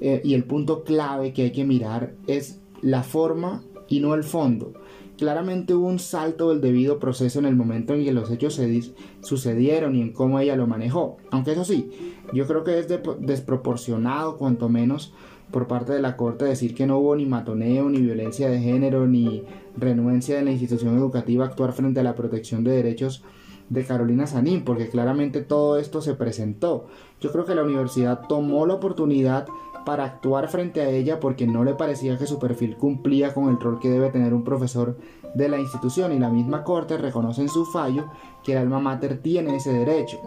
eh, 0.00 0.20
y 0.24 0.34
el 0.34 0.44
punto 0.44 0.84
clave 0.84 1.32
que 1.32 1.42
hay 1.42 1.52
que 1.52 1.64
mirar 1.64 2.14
es 2.26 2.60
la 2.82 3.02
forma 3.02 3.62
y 3.88 4.00
no 4.00 4.14
el 4.14 4.24
fondo. 4.24 4.72
Claramente 5.16 5.74
hubo 5.74 5.88
un 5.88 5.98
salto 5.98 6.50
del 6.50 6.60
debido 6.60 7.00
proceso 7.00 7.40
en 7.40 7.46
el 7.46 7.56
momento 7.56 7.92
en 7.92 8.04
que 8.04 8.12
los 8.12 8.30
hechos 8.30 8.54
se 8.54 8.94
sucedieron 9.20 9.96
y 9.96 10.02
en 10.02 10.12
cómo 10.12 10.38
ella 10.38 10.54
lo 10.54 10.68
manejó. 10.68 11.16
Aunque 11.32 11.52
eso 11.52 11.64
sí, 11.64 11.90
yo 12.32 12.46
creo 12.46 12.62
que 12.62 12.78
es 12.78 12.86
desproporcionado 13.20 14.36
cuanto 14.36 14.68
menos 14.68 15.12
por 15.50 15.66
parte 15.66 15.92
de 15.92 16.00
la 16.00 16.16
Corte 16.16 16.44
decir 16.44 16.74
que 16.74 16.86
no 16.86 16.98
hubo 16.98 17.16
ni 17.16 17.26
matoneo, 17.26 17.88
ni 17.88 18.00
violencia 18.00 18.48
de 18.48 18.60
género, 18.60 19.06
ni 19.06 19.42
renuencia 19.76 20.36
de 20.36 20.44
la 20.44 20.52
institución 20.52 20.96
educativa 20.96 21.44
a 21.44 21.48
actuar 21.48 21.72
frente 21.72 22.00
a 22.00 22.04
la 22.04 22.14
protección 22.14 22.62
de 22.62 22.72
derechos 22.72 23.24
de 23.70 23.84
Carolina 23.84 24.26
Sanín, 24.26 24.64
porque 24.64 24.88
claramente 24.88 25.40
todo 25.42 25.78
esto 25.78 26.00
se 26.00 26.14
presentó. 26.14 26.86
Yo 27.20 27.32
creo 27.32 27.44
que 27.44 27.54
la 27.54 27.64
universidad 27.64 28.22
tomó 28.28 28.66
la 28.66 28.74
oportunidad 28.74 29.46
para 29.88 30.04
actuar 30.04 30.48
frente 30.48 30.82
a 30.82 30.90
ella 30.90 31.18
porque 31.18 31.46
no 31.46 31.64
le 31.64 31.72
parecía 31.72 32.18
que 32.18 32.26
su 32.26 32.38
perfil 32.38 32.76
cumplía 32.76 33.32
con 33.32 33.48
el 33.48 33.58
rol 33.58 33.80
que 33.80 33.88
debe 33.88 34.10
tener 34.10 34.34
un 34.34 34.44
profesor 34.44 34.98
de 35.34 35.48
la 35.48 35.58
institución 35.58 36.12
y 36.12 36.18
la 36.18 36.28
misma 36.28 36.62
corte 36.62 36.98
reconoce 36.98 37.40
en 37.40 37.48
su 37.48 37.64
fallo 37.64 38.10
que 38.44 38.52
el 38.52 38.58
alma 38.58 38.80
mater 38.80 39.22
tiene 39.22 39.56
ese 39.56 39.72
derecho. 39.72 40.20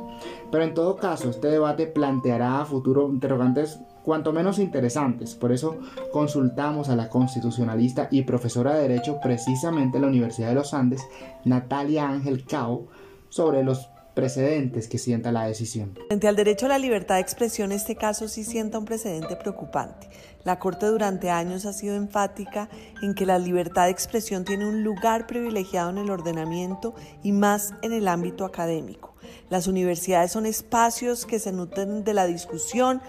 Pero 0.51 0.63
en 0.63 0.73
todo 0.73 0.95
caso, 0.95 1.29
este 1.29 1.49
debate 1.49 1.85
planteará 1.85 2.59
a 2.59 2.65
futuro 2.65 3.07
interrogantes 3.07 3.79
cuanto 4.03 4.33
menos 4.33 4.57
interesantes. 4.57 5.35
Por 5.35 5.51
eso 5.51 5.77
consultamos 6.11 6.89
a 6.89 6.95
la 6.95 7.09
constitucionalista 7.09 8.07
y 8.09 8.23
profesora 8.23 8.73
de 8.73 8.87
Derecho 8.87 9.19
precisamente 9.21 9.97
en 9.97 10.01
la 10.01 10.07
Universidad 10.07 10.49
de 10.49 10.55
los 10.55 10.73
Andes, 10.73 11.07
Natalia 11.45 12.09
Ángel 12.09 12.45
Cao, 12.45 12.87
sobre 13.29 13.63
los 13.63 13.90
precedentes 14.13 14.87
que 14.87 14.97
sienta 14.97 15.31
la 15.31 15.45
decisión. 15.45 15.97
Frente 16.07 16.27
al 16.27 16.35
derecho 16.35 16.65
a 16.65 16.69
la 16.69 16.77
libertad 16.77 17.15
de 17.15 17.21
expresión, 17.21 17.71
este 17.71 17.95
caso 17.95 18.27
sí 18.27 18.43
sienta 18.43 18.77
un 18.77 18.85
precedente 18.85 19.35
preocupante. 19.35 20.07
La 20.43 20.59
Corte 20.59 20.87
durante 20.87 21.29
años 21.29 21.65
ha 21.65 21.73
sido 21.73 21.95
enfática 21.95 22.69
en 23.01 23.13
que 23.13 23.25
la 23.25 23.37
libertad 23.37 23.85
de 23.85 23.91
expresión 23.91 24.43
tiene 24.43 24.65
un 24.65 24.83
lugar 24.83 25.27
privilegiado 25.27 25.91
en 25.91 25.99
el 25.99 26.09
ordenamiento 26.09 26.95
y 27.23 27.31
más 27.31 27.73
en 27.81 27.93
el 27.93 28.07
ámbito 28.07 28.45
académico. 28.45 29.15
Las 29.49 29.67
universidades 29.67 30.31
son 30.31 30.45
espacios 30.45 31.25
que 31.25 31.39
se 31.39 31.51
nutren 31.51 32.03
de 32.03 32.13
la 32.13 32.25
discusión 32.25 33.01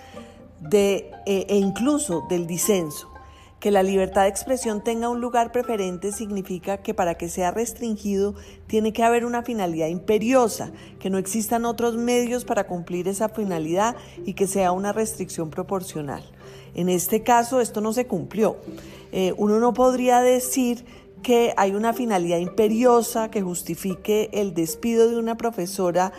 de, 0.60 1.10
eh, 1.26 1.46
e 1.48 1.56
incluso 1.56 2.24
del 2.28 2.46
disenso. 2.46 3.11
Que 3.62 3.70
la 3.70 3.84
libertad 3.84 4.22
de 4.22 4.28
expresión 4.28 4.82
tenga 4.82 5.08
un 5.08 5.20
lugar 5.20 5.52
preferente 5.52 6.10
significa 6.10 6.78
que 6.78 6.94
para 6.94 7.14
que 7.14 7.28
sea 7.28 7.52
restringido 7.52 8.34
tiene 8.66 8.92
que 8.92 9.04
haber 9.04 9.24
una 9.24 9.44
finalidad 9.44 9.86
imperiosa, 9.86 10.72
que 10.98 11.10
no 11.10 11.16
existan 11.16 11.64
otros 11.64 11.96
medios 11.96 12.44
para 12.44 12.66
cumplir 12.66 13.06
esa 13.06 13.28
finalidad 13.28 13.94
y 14.26 14.34
que 14.34 14.48
sea 14.48 14.72
una 14.72 14.92
restricción 14.92 15.48
proporcional. 15.48 16.24
En 16.74 16.88
este 16.88 17.22
caso 17.22 17.60
esto 17.60 17.80
no 17.80 17.92
se 17.92 18.08
cumplió. 18.08 18.56
Eh, 19.12 19.32
uno 19.36 19.60
no 19.60 19.72
podría 19.74 20.20
decir 20.22 20.84
que 21.22 21.54
hay 21.56 21.76
una 21.76 21.92
finalidad 21.92 22.38
imperiosa 22.38 23.30
que 23.30 23.42
justifique 23.42 24.28
el 24.32 24.54
despido 24.54 25.08
de 25.08 25.18
una 25.18 25.36
profesora, 25.36 26.12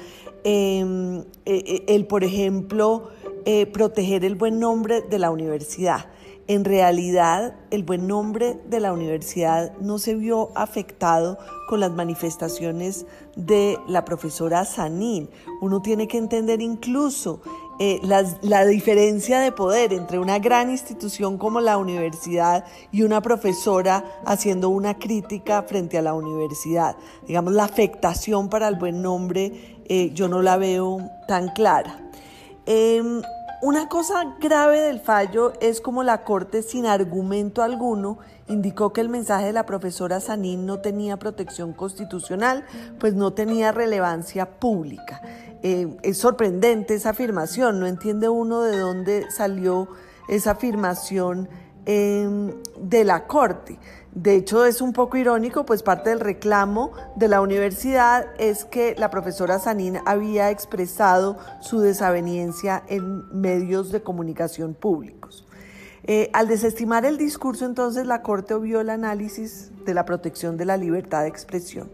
em, 0.45 1.25
eh, 1.45 1.83
el, 1.89 2.05
por 2.05 2.23
ejemplo, 2.23 3.09
eh, 3.43 3.65
proteger 3.65 4.23
el 4.23 4.35
buen 4.35 4.61
nombre 4.61 5.01
de 5.01 5.19
la 5.19 5.29
universidad. 5.29 6.05
En 6.53 6.65
realidad, 6.65 7.55
el 7.71 7.81
buen 7.81 8.05
nombre 8.05 8.59
de 8.67 8.79
la 8.79 8.93
universidad 8.93 9.75
no 9.79 9.97
se 9.97 10.13
vio 10.13 10.51
afectado 10.53 11.39
con 11.67 11.79
las 11.79 11.89
manifestaciones 11.89 13.07
de 13.35 13.79
la 13.87 14.05
profesora 14.05 14.63
Sanín. 14.63 15.31
Uno 15.61 15.81
tiene 15.81 16.07
que 16.07 16.19
entender 16.19 16.61
incluso 16.61 17.41
eh, 17.79 17.99
la, 18.03 18.65
diferencia 18.65 19.39
de 19.39 19.51
poder 19.51 19.93
entre 19.93 20.19
una 20.19 20.37
gran 20.37 20.69
institución 20.69 21.39
como 21.39 21.59
la 21.59 21.79
universidad 21.79 22.65
y 22.91 23.01
una 23.01 23.19
profesora 23.19 24.05
haciendo 24.23 24.69
una 24.69 24.99
crítica 24.99 25.63
frente 25.63 25.97
a 25.97 26.03
la 26.03 26.13
universidad. 26.13 26.95
Digamos, 27.25 27.53
la 27.53 27.63
afectación 27.63 28.47
para 28.47 28.67
el 28.67 28.75
buen 28.75 29.01
nombre 29.01 29.79
eh, 29.85 30.11
yo 30.13 30.27
no 30.27 30.43
la 30.43 30.57
veo 30.57 30.99
tan 31.27 31.49
clara. 31.49 32.11
Em, 32.67 33.23
Una 33.65 33.87
cosa 33.87 34.35
grave 34.41 34.81
del 34.81 34.99
fallo 34.99 35.53
es 35.61 35.79
como 35.79 36.03
la 36.03 36.25
Corte 36.25 36.63
sin 36.63 36.85
argumento 36.85 37.63
alguno 37.63 38.17
indicó 38.49 38.91
que 38.91 38.99
el 38.99 39.07
mensaje 39.07 39.45
de 39.45 39.53
la 39.53 39.65
profesora 39.65 40.19
Sanín 40.19 40.65
no 40.65 40.81
tenía 40.81 41.15
protección 41.15 41.71
constitucional, 41.71 42.65
pues 42.99 43.13
no 43.13 43.31
tenía 43.31 43.71
relevancia 43.71 44.59
pública. 44.59 45.21
Eh, 45.61 45.95
es 46.01 46.17
sorprendente 46.17 46.95
esa 46.95 47.11
afirmación, 47.11 47.79
no 47.79 47.87
entiende 47.87 48.27
uno 48.27 48.63
de 48.63 48.77
dónde 48.77 49.31
salió 49.31 49.87
esa 50.27 50.51
afirmación 50.51 51.47
em, 51.85 52.61
de 52.77 53.05
la 53.05 53.27
Corte. 53.27 53.79
De 54.15 54.35
hecho, 54.35 54.63
es 54.65 54.79
un 54.79 54.93
poco 54.93 55.17
irónico, 55.17 55.65
pues 55.65 55.81
parte 55.81 56.11
del 56.11 56.19
reclamo 56.19 56.91
de 57.15 57.27
la 57.27 57.41
universidad 57.41 58.27
es 58.37 58.63
que 58.63 58.93
la 58.95 59.09
profesora 59.09 59.57
Sanín 59.57 59.97
había 60.05 60.51
expresado 60.51 61.39
su 61.61 61.79
desaveniencia 61.79 62.83
en 62.89 63.27
medios 63.33 63.91
de 63.91 64.03
comunicación 64.03 64.75
públicos. 64.75 65.47
Eh, 66.03 66.29
al 66.33 66.47
desestimar 66.47 67.05
el 67.05 67.17
discurso, 67.17 67.65
entonces, 67.65 68.05
la 68.05 68.21
Corte 68.21 68.53
obvió 68.53 68.81
el 68.81 68.91
análisis 68.91 69.71
de 69.83 69.95
la 69.95 70.05
protección 70.05 70.57
de 70.57 70.65
la 70.65 70.77
libertad 70.77 71.23
de 71.23 71.29
expresión. 71.29 71.89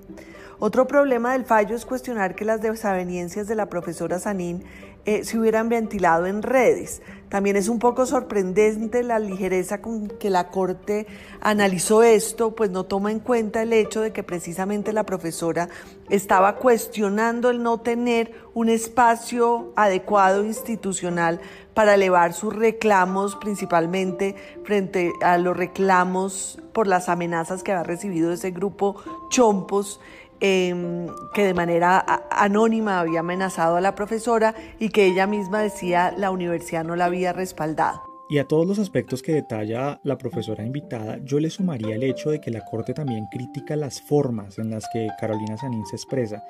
Otro 0.61 0.87
problema 0.87 1.31
del 1.31 1.45
fallo 1.45 1.73
es 1.73 1.85
cuestionar 1.85 2.35
que 2.35 2.43
las 2.43 2.61
desavenencias 2.61 3.47
de 3.47 3.55
la 3.55 3.67
profesora 3.67 4.19
Sanín 4.19 4.65
eh, 5.05 5.23
se 5.23 5.39
hubieran 5.39 5.69
ventilado 5.69 6.25
en 6.25 6.41
redes. 6.41 7.01
También 7.29 7.55
es 7.55 7.69
un 7.69 7.77
poco 7.77 8.07
sorprendente 8.07 9.03
la 9.03 9.19
ligereza 9.19 9.81
con 9.81 10.07
que 10.07 10.31
la 10.31 10.49
Corte 10.49 11.05
analizó 11.41 12.01
esto, 12.01 12.55
pues 12.55 12.71
no 12.71 12.85
toma 12.85 13.11
en 13.11 13.19
cuenta 13.19 13.61
el 13.61 13.71
hecho 13.71 14.01
de 14.01 14.11
que 14.11 14.23
precisamente 14.23 14.93
la 14.93 15.05
profesora 15.05 15.69
estaba 16.09 16.55
cuestionando 16.55 17.51
el 17.51 17.61
no 17.61 17.81
tener 17.81 18.31
un 18.55 18.67
espacio 18.67 19.71
adecuado 19.75 20.43
institucional 20.43 21.39
para 21.75 21.93
elevar 21.93 22.33
sus 22.33 22.55
reclamos, 22.55 23.35
principalmente 23.35 24.35
frente 24.63 25.11
a 25.21 25.37
los 25.37 25.55
reclamos 25.55 26.59
por 26.73 26.87
las 26.87 27.09
amenazas 27.09 27.61
que 27.61 27.71
había 27.71 27.83
recibido 27.83 28.33
ese 28.33 28.49
grupo 28.49 28.95
Chompos 29.29 29.99
Em, 30.41 31.07
que 31.33 31.43
de 31.43 31.53
manera 31.53 32.05
anónima 32.31 33.01
había 33.01 33.19
amenazado 33.19 33.75
a 33.75 33.81
la 33.81 33.93
profesora 33.93 34.55
y 34.79 34.87
que 34.89 35.05
ella 35.05 35.27
misma 35.27 35.61
decía 35.61 36.13
la 36.15 36.31
universidad 36.31 36.85
no 36.85 36.95
la 36.95 37.05
había 37.05 37.33
respaldado. 37.33 38.01
Y 38.29 38.37
a 38.37 38.47
todos 38.47 38.65
los 38.65 38.79
aspectos 38.79 39.21
que 39.21 39.33
detalla 39.33 39.99
la 40.03 40.17
profesora 40.17 40.63
invitada, 40.63 41.17
yo 41.23 41.39
le 41.39 41.49
sumaría 41.49 41.95
el 41.95 42.03
hecho 42.03 42.29
de 42.29 42.39
que 42.39 42.51
la 42.51 42.63
Corte 42.63 42.93
también 42.93 43.25
critica 43.31 43.75
las 43.75 44.01
formas 44.01 44.59
en 44.59 44.69
las 44.69 44.87
que 44.93 45.09
Carolina 45.19 45.57
Sanín 45.57 45.85
se 45.87 45.97
expresa 45.97 46.41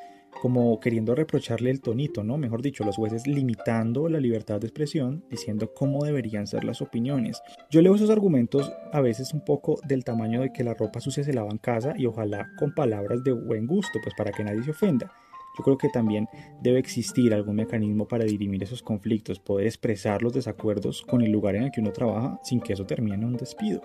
como 0.41 0.79
queriendo 0.79 1.15
reprocharle 1.15 1.69
el 1.69 1.81
tonito, 1.81 2.23
¿no? 2.23 2.37
Mejor 2.37 2.61
dicho, 2.61 2.83
los 2.83 2.95
jueces 2.95 3.27
limitando 3.27 4.07
la 4.09 4.19
libertad 4.19 4.59
de 4.59 4.67
expresión, 4.67 5.23
diciendo 5.29 5.73
cómo 5.73 6.03
deberían 6.05 6.47
ser 6.47 6.63
las 6.63 6.81
opiniones. 6.81 7.41
Yo 7.69 7.81
leo 7.81 7.95
esos 7.95 8.09
argumentos 8.09 8.71
a 8.93 9.01
veces 9.01 9.33
un 9.33 9.43
poco 9.43 9.79
del 9.87 10.03
tamaño 10.03 10.41
de 10.41 10.53
que 10.53 10.63
la 10.63 10.73
ropa 10.73 11.01
sucia 11.01 11.23
se 11.23 11.33
lava 11.33 11.51
en 11.51 11.57
casa 11.57 11.93
y 11.97 12.05
ojalá 12.05 12.49
con 12.57 12.73
palabras 12.73 13.23
de 13.23 13.33
buen 13.33 13.67
gusto, 13.67 13.99
pues 14.01 14.15
para 14.15 14.31
que 14.31 14.43
nadie 14.43 14.63
se 14.63 14.71
ofenda. 14.71 15.11
Yo 15.57 15.63
creo 15.63 15.77
que 15.77 15.89
también 15.89 16.29
debe 16.61 16.79
existir 16.79 17.33
algún 17.33 17.57
mecanismo 17.57 18.07
para 18.07 18.23
dirimir 18.23 18.63
esos 18.63 18.81
conflictos, 18.81 19.39
poder 19.39 19.67
expresar 19.67 20.21
los 20.21 20.33
desacuerdos 20.33 21.01
con 21.01 21.21
el 21.21 21.31
lugar 21.31 21.55
en 21.55 21.63
el 21.63 21.71
que 21.71 21.81
uno 21.81 21.91
trabaja 21.91 22.39
sin 22.43 22.61
que 22.61 22.73
eso 22.73 22.85
termine 22.85 23.15
en 23.15 23.25
un 23.25 23.35
despido. 23.35 23.81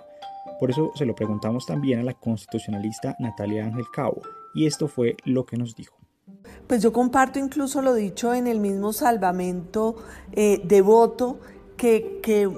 Por 0.60 0.70
eso 0.70 0.92
se 0.94 1.06
lo 1.06 1.14
preguntamos 1.14 1.66
también 1.66 1.98
a 1.98 2.04
la 2.04 2.14
constitucionalista 2.14 3.16
Natalia 3.18 3.64
Ángel 3.64 3.86
Cabo, 3.92 4.22
y 4.54 4.66
esto 4.66 4.86
fue 4.86 5.16
lo 5.24 5.46
que 5.46 5.56
nos 5.56 5.74
dijo. 5.74 6.03
Pues 6.66 6.82
yo 6.82 6.92
comparto 6.92 7.38
incluso 7.38 7.82
lo 7.82 7.94
dicho 7.94 8.32
en 8.34 8.46
el 8.46 8.60
mismo 8.60 8.92
salvamento 8.92 9.96
eh, 10.32 10.60
de 10.64 10.80
voto 10.80 11.38
que, 11.76 12.50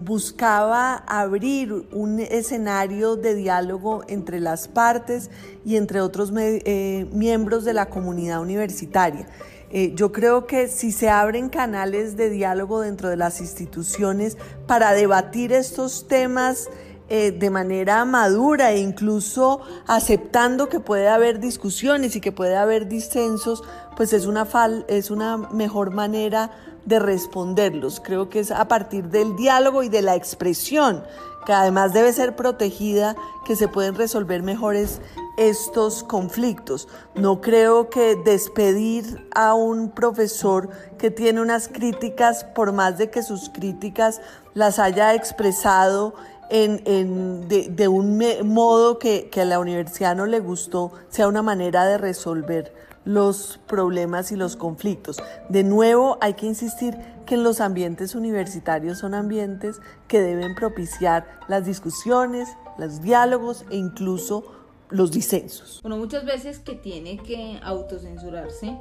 buscaba 0.00 0.96
abrir 0.96 1.72
un 1.92 2.20
escenario 2.20 3.16
de 3.16 3.34
diálogo 3.34 4.02
entre 4.06 4.38
las 4.38 4.68
partes 4.68 5.30
y 5.64 5.76
entre 5.76 6.02
otros 6.02 6.30
eh, 6.36 7.08
miembros 7.10 7.64
de 7.64 7.72
la 7.72 7.88
comunidad 7.88 8.42
universitaria. 8.42 9.26
Eh, 9.70 9.92
yo 9.94 10.12
creo 10.12 10.46
que 10.46 10.68
si 10.68 10.92
se 10.92 11.08
abren 11.08 11.48
canales 11.48 12.16
de 12.18 12.28
diálogo 12.28 12.80
dentro 12.80 13.08
de 13.08 13.16
las 13.16 13.40
instituciones 13.40 14.36
para 14.66 14.92
debatir 14.92 15.52
estos 15.52 16.06
temas, 16.06 16.68
eh, 17.08 17.32
de 17.32 17.50
manera 17.50 18.04
madura 18.06 18.72
e 18.72 18.78
incluso 18.78 19.60
aceptando 19.86 20.68
que 20.68 20.80
puede 20.80 21.08
haber 21.08 21.38
discusiones 21.38 22.16
y 22.16 22.20
que 22.20 22.32
puede 22.32 22.56
haber 22.56 22.88
disensos, 22.88 23.62
pues 23.96 24.12
es 24.12 24.24
una, 24.24 24.48
es 24.88 25.10
una 25.10 25.36
mejor 25.36 25.90
manera 25.90 26.50
de 26.86 26.98
responderlos. 26.98 28.00
Creo 28.00 28.28
que 28.28 28.40
es 28.40 28.50
a 28.50 28.68
partir 28.68 29.08
del 29.08 29.36
diálogo 29.36 29.82
y 29.82 29.88
de 29.88 30.02
la 30.02 30.14
expresión, 30.14 31.04
que 31.44 31.52
además 31.52 31.92
debe 31.92 32.12
ser 32.12 32.36
protegida, 32.36 33.16
que 33.44 33.56
se 33.56 33.68
pueden 33.68 33.94
resolver 33.94 34.42
mejores 34.42 35.00
estos 35.36 36.04
conflictos. 36.04 36.88
No 37.14 37.40
creo 37.40 37.90
que 37.90 38.16
despedir 38.16 39.28
a 39.34 39.54
un 39.54 39.90
profesor 39.90 40.70
que 40.98 41.10
tiene 41.10 41.42
unas 41.42 41.68
críticas, 41.68 42.44
por 42.44 42.72
más 42.72 42.96
de 42.96 43.10
que 43.10 43.22
sus 43.22 43.50
críticas 43.50 44.20
las 44.54 44.78
haya 44.78 45.14
expresado 45.14 46.14
en, 46.50 47.48
de, 47.48 47.88
un 47.88 48.18
modo 48.44 48.98
que, 48.98 49.28
que 49.30 49.40
a 49.40 49.44
la 49.44 49.58
universidad 49.58 50.16
no 50.16 50.26
le 50.26 50.40
gustó, 50.40 50.92
sea 51.08 51.28
una 51.28 51.42
manera 51.42 51.84
de 51.84 51.98
resolver 51.98 52.72
los 53.04 53.60
problemas 53.66 54.32
y 54.32 54.36
los 54.36 54.56
conflictos. 54.56 55.22
De 55.48 55.62
nuevo, 55.62 56.18
hay 56.20 56.34
que 56.34 56.46
insistir 56.46 56.96
que 57.26 57.34
en 57.34 57.44
los 57.44 57.60
ambientes 57.60 58.14
universitarios 58.14 58.98
son 58.98 59.14
ambientes 59.14 59.80
que 60.08 60.20
deben 60.20 60.54
propiciar 60.54 61.26
las 61.48 61.66
discusiones, 61.66 62.48
los 62.78 63.02
diálogos 63.02 63.64
e 63.70 63.76
incluso 63.76 64.44
los 64.90 65.10
disensos. 65.10 65.80
Bueno, 65.82 65.96
muchas 65.96 66.24
veces 66.24 66.58
que 66.60 66.74
tiene 66.74 67.18
que 67.18 67.60
autocensurarse, 67.62 68.78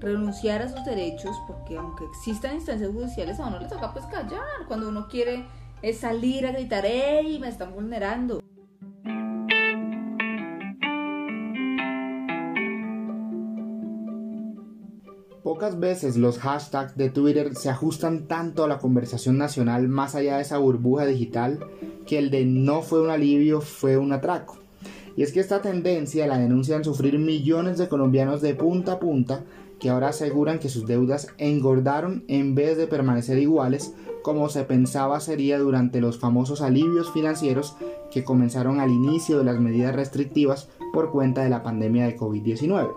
renunciar 0.00 0.62
a 0.62 0.68
sus 0.68 0.84
derechos, 0.84 1.36
porque 1.46 1.76
aunque 1.76 2.04
existan 2.04 2.56
instancias 2.56 2.90
judiciales, 2.92 3.38
a 3.40 3.46
uno 3.46 3.58
le 3.58 3.66
toca 3.66 3.92
pues 3.92 4.04
callar 4.06 4.40
cuando 4.68 4.88
uno 4.88 5.08
quiere 5.08 5.46
es 5.84 5.98
salir 5.98 6.46
a 6.46 6.52
gritar, 6.52 6.86
¡Ey! 6.86 7.38
Me 7.38 7.48
están 7.48 7.74
vulnerando. 7.74 8.40
Pocas 15.42 15.78
veces 15.78 16.16
los 16.16 16.38
hashtags 16.38 16.96
de 16.96 17.10
Twitter 17.10 17.54
se 17.54 17.68
ajustan 17.68 18.26
tanto 18.26 18.64
a 18.64 18.68
la 18.68 18.78
conversación 18.78 19.36
nacional 19.36 19.88
más 19.88 20.14
allá 20.14 20.36
de 20.36 20.42
esa 20.42 20.56
burbuja 20.56 21.04
digital 21.04 21.60
que 22.06 22.18
el 22.18 22.30
de 22.30 22.46
no 22.46 22.80
fue 22.80 23.02
un 23.02 23.10
alivio, 23.10 23.60
fue 23.60 23.98
un 23.98 24.12
atraco. 24.12 24.56
Y 25.16 25.22
es 25.22 25.32
que 25.32 25.40
esta 25.40 25.60
tendencia 25.60 26.26
la 26.26 26.38
denuncian 26.38 26.82
sufrir 26.82 27.18
millones 27.18 27.76
de 27.76 27.88
colombianos 27.88 28.40
de 28.40 28.54
punta 28.54 28.92
a 28.92 28.98
punta 28.98 29.44
que 29.84 29.90
ahora 29.90 30.08
aseguran 30.08 30.60
que 30.60 30.70
sus 30.70 30.86
deudas 30.86 31.28
engordaron 31.36 32.24
en 32.26 32.54
vez 32.54 32.78
de 32.78 32.86
permanecer 32.86 33.36
iguales 33.36 33.94
como 34.22 34.48
se 34.48 34.64
pensaba 34.64 35.20
sería 35.20 35.58
durante 35.58 36.00
los 36.00 36.18
famosos 36.18 36.62
alivios 36.62 37.12
financieros 37.12 37.76
que 38.10 38.24
comenzaron 38.24 38.80
al 38.80 38.90
inicio 38.90 39.36
de 39.36 39.44
las 39.44 39.60
medidas 39.60 39.94
restrictivas 39.94 40.70
por 40.94 41.10
cuenta 41.10 41.42
de 41.42 41.50
la 41.50 41.62
pandemia 41.62 42.06
de 42.06 42.16
COVID-19. 42.16 42.94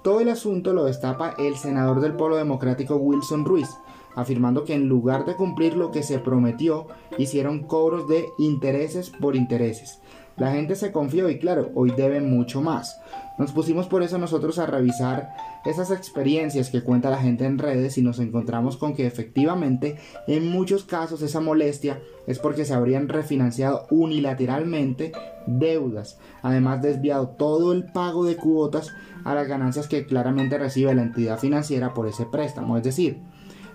Todo 0.00 0.20
el 0.20 0.30
asunto 0.30 0.72
lo 0.72 0.84
destapa 0.84 1.34
el 1.36 1.56
senador 1.56 2.00
del 2.00 2.14
Polo 2.14 2.36
Democrático 2.36 2.96
Wilson 2.96 3.44
Ruiz, 3.44 3.68
afirmando 4.14 4.64
que 4.64 4.72
en 4.72 4.88
lugar 4.88 5.26
de 5.26 5.36
cumplir 5.36 5.76
lo 5.76 5.90
que 5.90 6.02
se 6.02 6.18
prometió, 6.18 6.86
hicieron 7.18 7.64
cobros 7.64 8.08
de 8.08 8.24
intereses 8.38 9.10
por 9.10 9.36
intereses. 9.36 10.00
La 10.36 10.52
gente 10.52 10.76
se 10.76 10.92
confió 10.92 11.30
y 11.30 11.38
claro, 11.38 11.70
hoy 11.74 11.92
deben 11.96 12.28
mucho 12.30 12.60
más. 12.60 13.00
Nos 13.38 13.52
pusimos 13.52 13.86
por 13.86 14.02
eso 14.02 14.18
nosotros 14.18 14.58
a 14.58 14.66
revisar 14.66 15.34
esas 15.64 15.90
experiencias 15.90 16.70
que 16.70 16.82
cuenta 16.82 17.10
la 17.10 17.18
gente 17.18 17.44
en 17.44 17.58
redes 17.58 17.98
y 17.98 18.02
nos 18.02 18.18
encontramos 18.18 18.76
con 18.76 18.94
que 18.94 19.06
efectivamente 19.06 19.96
en 20.26 20.50
muchos 20.50 20.84
casos 20.84 21.22
esa 21.22 21.40
molestia 21.40 22.00
es 22.26 22.38
porque 22.38 22.64
se 22.64 22.74
habrían 22.74 23.08
refinanciado 23.08 23.86
unilateralmente 23.90 25.12
deudas, 25.46 26.18
además 26.42 26.82
desviado 26.82 27.28
todo 27.30 27.72
el 27.72 27.84
pago 27.92 28.24
de 28.24 28.36
cuotas 28.36 28.92
a 29.24 29.34
las 29.34 29.48
ganancias 29.48 29.88
que 29.88 30.06
claramente 30.06 30.58
recibe 30.58 30.94
la 30.94 31.02
entidad 31.02 31.38
financiera 31.38 31.94
por 31.94 32.06
ese 32.06 32.26
préstamo. 32.26 32.76
Es 32.76 32.84
decir, 32.84 33.20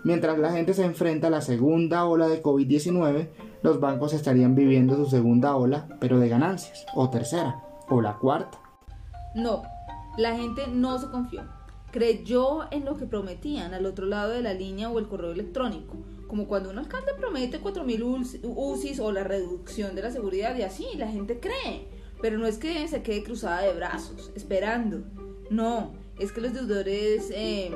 mientras 0.04 0.38
la 0.40 0.52
gente 0.52 0.74
se 0.74 0.84
enfrenta 0.84 1.28
a 1.28 1.32
la 1.32 1.42
segunda 1.42 2.06
ola 2.06 2.28
de 2.28 2.42
COVID-19, 2.42 3.30
los 3.62 3.80
bancos 3.80 4.14
estarían 4.14 4.56
viviendo 4.56 4.96
su 4.96 5.06
segunda 5.06 5.56
ola, 5.56 5.88
pero 6.00 6.20
de 6.20 6.30
ganancias, 6.30 6.86
o 6.96 7.10
tercera, 7.10 7.64
o 7.90 8.02
la 8.02 8.18
cuarta. 8.18 8.60
No, 9.36 9.64
la 10.18 10.36
gente 10.36 10.68
no 10.68 11.00
se 11.00 11.10
confió. 11.10 11.44
Creyó 11.92 12.72
en 12.72 12.86
lo 12.86 12.98
que 12.98 13.06
prometían 13.06 13.74
al 13.74 13.86
otro 13.86 14.06
lado 14.06 14.32
de 14.32 14.42
la 14.42 14.54
línea 14.54 14.90
o 14.90 15.00
el 15.00 15.08
correo 15.08 15.32
electrónico, 15.32 15.98
como 16.28 16.48
cuando 16.48 16.70
un 16.70 16.80
alcalde 16.80 17.14
promete 17.20 17.62
4.000 17.62 18.54
UCIs 18.56 19.00
o 19.00 19.12
la 19.12 19.24
reducción 19.24 19.96
de 19.96 20.02
la 20.02 20.12
seguridad 20.12 20.56
y 20.56 20.62
así, 20.62 20.88
la 20.98 21.08
gente 21.08 21.40
cree. 21.40 21.88
Pero 22.22 22.38
no 22.38 22.46
es 22.46 22.58
que 22.58 22.88
se 22.88 23.02
quede 23.02 23.24
cruzada 23.24 23.62
de 23.62 23.74
brazos, 23.74 24.32
esperando. 24.36 25.04
No, 25.50 25.92
es 26.18 26.32
que 26.32 26.40
los 26.40 26.54
deudores 26.54 27.30
em, 27.34 27.74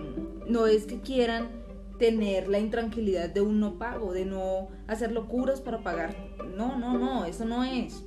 no 0.47 0.67
es 0.67 0.85
que 0.85 1.01
quieran 1.01 1.64
tener 1.97 2.47
la 2.47 2.59
intranquilidad 2.59 3.29
de 3.29 3.41
un 3.41 3.59
no 3.59 3.77
pago, 3.77 4.13
de 4.13 4.25
no 4.25 4.69
hacer 4.87 5.11
locuras 5.11 5.61
para 5.61 5.83
pagar. 5.83 6.15
No, 6.55 6.77
no, 6.77 6.97
no, 6.97 7.25
eso 7.25 7.45
no 7.45 7.63
es. 7.63 8.03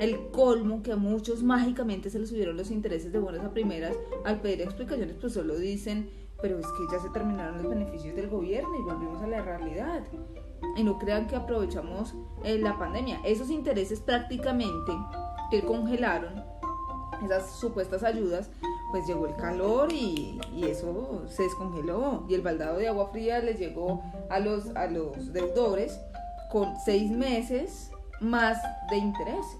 El 0.00 0.30
colmo 0.30 0.82
que 0.82 0.92
a 0.92 0.96
muchos 0.96 1.42
mágicamente 1.42 2.10
se 2.10 2.18
les 2.18 2.28
subieron 2.28 2.56
los 2.56 2.70
intereses 2.70 3.12
de 3.12 3.18
buenas 3.18 3.44
a 3.44 3.52
primeras 3.52 3.96
al 4.24 4.40
pedir 4.40 4.62
explicaciones, 4.62 5.16
pues 5.20 5.32
solo 5.32 5.56
dicen, 5.56 6.10
pero 6.40 6.58
es 6.58 6.66
que 6.66 6.86
ya 6.92 7.00
se 7.00 7.10
terminaron 7.10 7.62
los 7.62 7.70
beneficios 7.70 8.14
del 8.16 8.28
gobierno 8.28 8.70
y 8.78 8.82
volvimos 8.82 9.22
a 9.22 9.26
la 9.26 9.42
realidad. 9.42 10.02
Y 10.76 10.84
no 10.84 10.98
crean 10.98 11.26
que 11.26 11.36
aprovechamos 11.36 12.14
eh, 12.44 12.58
la 12.58 12.78
pandemia. 12.78 13.20
Esos 13.24 13.50
intereses 13.50 14.00
prácticamente 14.00 14.92
que 15.50 15.62
congelaron, 15.62 16.42
esas 17.24 17.58
supuestas 17.58 18.02
ayudas, 18.02 18.50
pues 18.92 19.06
llegó 19.06 19.26
el 19.26 19.34
calor 19.34 19.92
y, 19.92 20.38
eso 20.62 21.24
se 21.26 21.42
descongeló 21.42 22.24
y 22.28 22.34
el 22.34 22.42
baldado 22.42 22.78
de 22.78 22.86
agua 22.86 23.08
fría 23.10 23.40
les 23.40 23.58
llegó 23.58 24.02
a 24.30 24.38
los, 24.38 24.68
a 24.76 24.86
los 24.86 25.32
deudores 25.32 25.98
con 26.52 26.74
seis 26.84 27.10
meses 27.10 27.90
más 28.20 28.58
de 28.90 28.98
intereses 28.98 29.58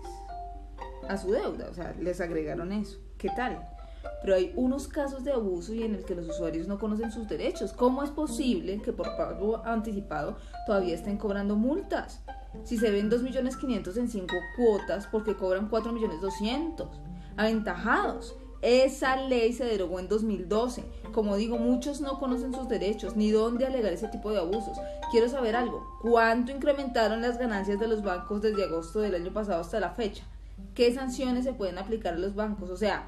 a 1.09 1.17
su 1.17 1.33
deuda, 1.33 1.69
o 1.71 1.75
sea, 1.75 1.95
les 1.99 2.21
agregaron 2.21 2.73
eso. 2.73 2.99
¿Qué 3.19 3.29
tal? 3.35 3.69
Pero 4.21 4.35
hay 4.35 4.53
unos 4.57 4.87
casos 4.87 5.25
de 5.25 5.33
abuso 5.33 5.75
y 5.75 5.83
en 5.83 5.95
el 5.95 6.05
que 6.05 6.15
los 6.15 6.29
usuarios 6.29 6.69
no 6.69 6.79
conocen 6.79 7.11
sus 7.11 7.29
derechos. 7.29 7.73
¿Cómo 7.73 8.03
es 8.03 8.11
posible 8.11 8.81
que 8.81 8.93
por 8.93 9.17
pago 9.17 9.65
anticipado 9.65 10.37
todavía 10.67 10.95
estén 10.95 11.17
cobrando 11.17 11.57
multas? 11.57 12.23
Si 12.65 12.77
se 12.77 12.91
ven 12.91 13.11
2.500.000 13.11 13.97
en 13.97 14.09
5 14.09 14.35
cuotas, 14.57 15.07
porque 15.07 15.35
cobran 15.35 15.71
4.200.000? 15.71 16.89
Aventajados. 17.37 18.37
Esa 18.63 19.17
ley 19.17 19.53
se 19.53 19.65
derogó 19.65 19.99
en 19.99 20.09
2012. 20.09 20.85
Como 21.13 21.37
digo, 21.37 21.59
muchos 21.59 22.01
no 22.01 22.21
conocen 22.21 22.55
sus 22.55 22.69
derechos 22.69 23.17
ni 23.17 23.33
dónde 23.33 23.67
alegar 23.67 23.93
ese 23.93 24.09
tipo 24.09 24.31
de 24.31 24.39
abusos. 24.39 24.79
Quiero 25.11 25.29
saber 25.29 25.57
algo. 25.57 25.99
¿Cuánto 26.01 26.53
incrementaron 26.53 27.21
las 27.21 27.39
ganancias 27.39 27.81
de 27.81 27.89
los 27.89 28.03
bancos 28.03 28.41
desde 28.41 28.65
agosto 28.65 29.01
del 29.01 29.17
año 29.17 29.33
pasado 29.33 29.61
hasta 29.61 29.81
la 29.81 29.91
fecha? 29.91 30.25
¿Qué 30.75 30.95
sanciones 30.95 31.45
se 31.45 31.53
pueden 31.53 31.79
aplicar 31.79 32.15
a 32.15 32.19
los 32.19 32.37
bancos? 32.37 32.71
O 32.71 32.77
sea, 32.77 33.07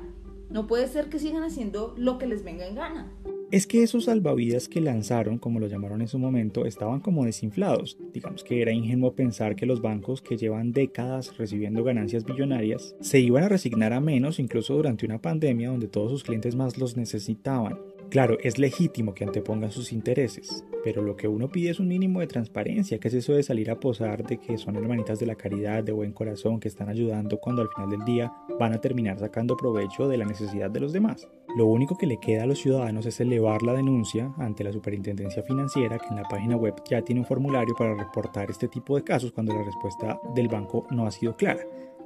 no 0.51 0.67
puede 0.67 0.88
ser 0.88 1.09
que 1.09 1.21
sigan 1.21 1.45
haciendo 1.45 1.95
lo 1.97 2.19
que 2.19 2.27
les 2.27 2.43
venga 2.43 2.67
en 2.67 2.75
gana. 2.75 3.12
Es 3.55 3.69
que 3.69 3.85
esos 3.85 4.07
salvavidas 4.07 4.69
que 4.69 4.81
lanzaron, 4.81 5.38
como 5.38 5.61
lo 5.61 5.69
llamaron 5.69 6.01
en 6.01 6.09
su 6.09 6.19
momento, 6.19 6.67
estaban 6.67 6.99
como 6.99 7.25
desinflados. 7.25 7.97
Digamos 8.12 8.43
que 8.43 8.61
era 8.61 8.73
ingenuo 8.73 9.14
pensar 9.14 9.55
que 9.55 9.64
los 9.64 9.81
bancos 9.81 10.23
que 10.23 10.37
llevan 10.37 10.73
décadas 10.73 11.38
recibiendo 11.38 11.85
ganancias 11.85 12.25
billonarias 12.25 12.97
se 13.01 13.21
iban 13.21 13.45
a 13.45 13.49
resignar 13.49 13.93
a 13.93 14.01
menos 14.01 14.40
incluso 14.40 14.75
durante 14.75 15.07
una 15.07 15.23
pandemia 15.23 15.69
donde 15.69 15.87
todos 15.87 16.11
sus 16.11 16.25
clientes 16.25 16.57
más 16.57 16.79
los 16.79 16.97
necesitaban. 16.97 17.79
Claro, 18.11 18.38
es 18.43 18.59
legítimo 18.59 19.14
que 19.14 19.23
antepongan 19.23 19.71
sus 19.71 19.93
intereses, 19.93 20.64
pero 20.83 21.03
lo 21.03 21.17
que 21.17 21.29
uno 21.29 21.49
pide 21.49 21.71
es 21.71 21.79
un 21.79 21.87
mínimo 21.87 22.19
de 22.19 22.27
transparencia, 22.27 22.99
que 22.99 23.07
es 23.07 23.14
eso 23.14 23.35
de 23.35 23.45
salir 23.45 23.71
a 23.71 23.79
posar 23.79 24.27
de 24.27 24.38
que 24.38 24.59
son 24.59 24.75
hermanitas 24.75 25.21
de 25.21 25.27
la 25.27 25.37
caridad, 25.37 25.85
de 25.85 25.93
buen 25.93 26.12
corazón, 26.12 26.59
que 26.59 26.67
están 26.67 26.88
ayudando 26.88 27.38
cuando 27.38 27.62
al 27.62 27.69
final 27.69 27.90
del 27.90 28.05
día 28.05 28.33
van 28.59 28.73
a 28.73 28.81
terminar 28.81 29.21
sacando 29.21 29.57
provecho 29.57 30.09
de 30.09 30.19
la 30.19 30.25
necesidad 30.25 30.73
de 30.73 30.81
los 30.81 30.93
demás. 30.93 31.29
Lo 31.55 31.67
único 31.67 31.97
que 31.97 32.09
le 32.09 32.19
queda 32.19 32.43
a 32.43 32.47
los 32.47 32.59
ciudadanos 32.59 33.07
es 33.07 33.21
elevar 33.21 33.62
la 33.62 33.75
denuncia 33.75 34.35
ante 34.38 34.64
la 34.64 34.73
Superintendencia 34.73 35.45
Financiera, 35.45 36.01
que 36.01 36.09
en 36.09 36.17
la 36.17 36.29
página 36.29 36.57
web 36.57 36.75
ya 36.85 37.01
tiene 37.03 37.21
un 37.21 37.27
formulario 37.27 37.77
para 37.77 37.95
reportar 37.95 38.51
este 38.51 38.67
tipo 38.67 38.97
de 38.97 39.05
casos 39.05 39.31
cuando 39.31 39.55
la 39.55 39.62
respuesta 39.62 40.19
del 40.35 40.49
banco 40.49 40.85
no 40.90 41.07
ha 41.07 41.12
sido 41.12 41.37
clara. 41.37 41.62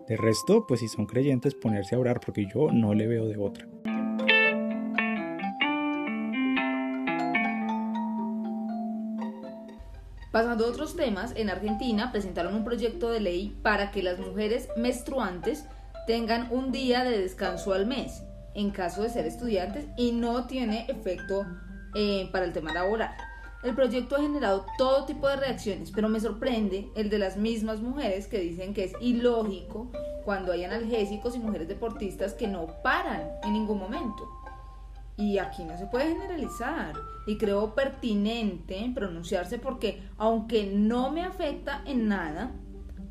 De 0.06 0.18
resto, 0.18 0.66
pues 0.66 0.80
si 0.80 0.88
son 0.88 1.06
creyentes, 1.06 1.54
ponerse 1.54 1.94
a 1.94 1.98
orar 1.98 2.20
porque 2.20 2.46
yo 2.52 2.70
no 2.70 2.92
le 2.92 3.06
veo 3.06 3.24
de 3.24 3.38
otra. 3.38 3.66
Pasando 10.30 10.66
a 10.66 10.68
otros 10.68 10.94
temas, 10.94 11.32
en 11.36 11.48
Argentina 11.48 12.12
presentaron 12.12 12.54
un 12.54 12.64
proyecto 12.64 13.10
de 13.10 13.20
ley 13.20 13.58
para 13.62 13.92
que 13.92 14.02
las 14.02 14.18
mujeres 14.18 14.68
menstruantes 14.76 15.64
tengan 16.06 16.48
un 16.50 16.70
día 16.70 17.02
de 17.02 17.18
descanso 17.18 17.72
al 17.72 17.86
mes 17.86 18.27
en 18.58 18.70
caso 18.70 19.02
de 19.02 19.08
ser 19.08 19.24
estudiantes 19.24 19.86
y 19.96 20.10
no 20.10 20.46
tiene 20.48 20.84
efecto 20.88 21.46
eh, 21.94 22.28
para 22.32 22.44
el 22.44 22.52
tema 22.52 22.74
laboral. 22.74 23.14
El 23.62 23.74
proyecto 23.74 24.16
ha 24.16 24.20
generado 24.20 24.66
todo 24.76 25.04
tipo 25.04 25.28
de 25.28 25.36
reacciones, 25.36 25.92
pero 25.92 26.08
me 26.08 26.18
sorprende 26.18 26.90
el 26.96 27.08
de 27.08 27.18
las 27.18 27.36
mismas 27.36 27.80
mujeres 27.80 28.26
que 28.26 28.40
dicen 28.40 28.74
que 28.74 28.84
es 28.84 28.92
ilógico 29.00 29.92
cuando 30.24 30.50
hay 30.50 30.64
analgésicos 30.64 31.36
y 31.36 31.38
mujeres 31.38 31.68
deportistas 31.68 32.34
que 32.34 32.48
no 32.48 32.66
paran 32.82 33.22
en 33.44 33.52
ningún 33.52 33.78
momento. 33.78 34.28
Y 35.16 35.38
aquí 35.38 35.64
no 35.64 35.78
se 35.78 35.86
puede 35.86 36.08
generalizar. 36.08 36.94
Y 37.28 37.38
creo 37.38 37.76
pertinente 37.76 38.90
pronunciarse 38.92 39.58
porque 39.58 40.02
aunque 40.16 40.66
no 40.66 41.10
me 41.10 41.22
afecta 41.22 41.82
en 41.86 42.08
nada, 42.08 42.52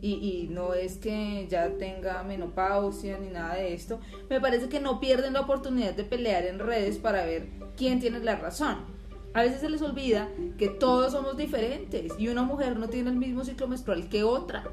y, 0.01 0.47
no 0.51 0.73
es 0.73 0.97
que 0.97 1.47
ya 1.49 1.69
tenga 1.77 2.21
menopausia 2.23 3.17
ni 3.17 3.29
nada 3.29 3.55
de 3.55 3.73
esto, 3.73 3.99
me 4.29 4.39
parece 4.39 4.69
que 4.69 4.79
no 4.79 4.99
pierden 4.99 5.33
la 5.33 5.41
oportunidad 5.41 5.93
de 5.93 6.03
pelear 6.03 6.45
en 6.45 6.59
redes 6.59 6.97
para 6.97 7.25
ver 7.25 7.47
quién 7.75 7.99
tiene 7.99 8.19
la 8.19 8.35
razón. 8.35 8.77
A 9.33 9.41
veces 9.41 9.61
se 9.61 9.69
les 9.69 9.81
olvida 9.81 10.29
que 10.57 10.67
todos 10.67 11.11
somos 11.11 11.37
diferentes 11.37 12.13
y 12.17 12.27
una 12.27 12.43
mujer 12.43 12.77
no 12.77 12.89
tiene 12.89 13.09
el 13.09 13.17
mismo 13.17 13.43
ciclo 13.43 13.67
menstrual 13.67 14.09
que 14.09 14.23
otra. 14.23 14.63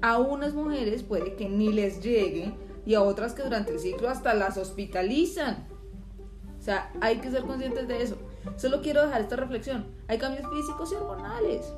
A 0.00 0.18
unas 0.18 0.54
mujeres 0.54 1.02
puede 1.02 1.34
que 1.34 1.48
ni 1.48 1.72
les 1.72 2.00
llegue 2.00 2.52
y 2.86 2.94
a 2.94 3.02
otras 3.02 3.34
que 3.34 3.42
durante 3.42 3.72
el 3.72 3.80
ciclo 3.80 4.08
hasta 4.08 4.34
las 4.34 4.56
hospitalizan. 4.56 5.66
O 6.58 6.62
sea, 6.62 6.92
hay 7.00 7.18
que 7.18 7.30
ser 7.30 7.42
conscientes 7.42 7.88
de 7.88 8.02
eso. 8.02 8.16
Solo 8.56 8.82
quiero 8.82 9.02
dejar 9.02 9.20
esta 9.20 9.36
reflexión. 9.36 9.86
Hay 10.08 10.18
cambios 10.18 10.48
físicos 10.50 10.92
y 10.92 10.94
hormonales. 10.96 11.72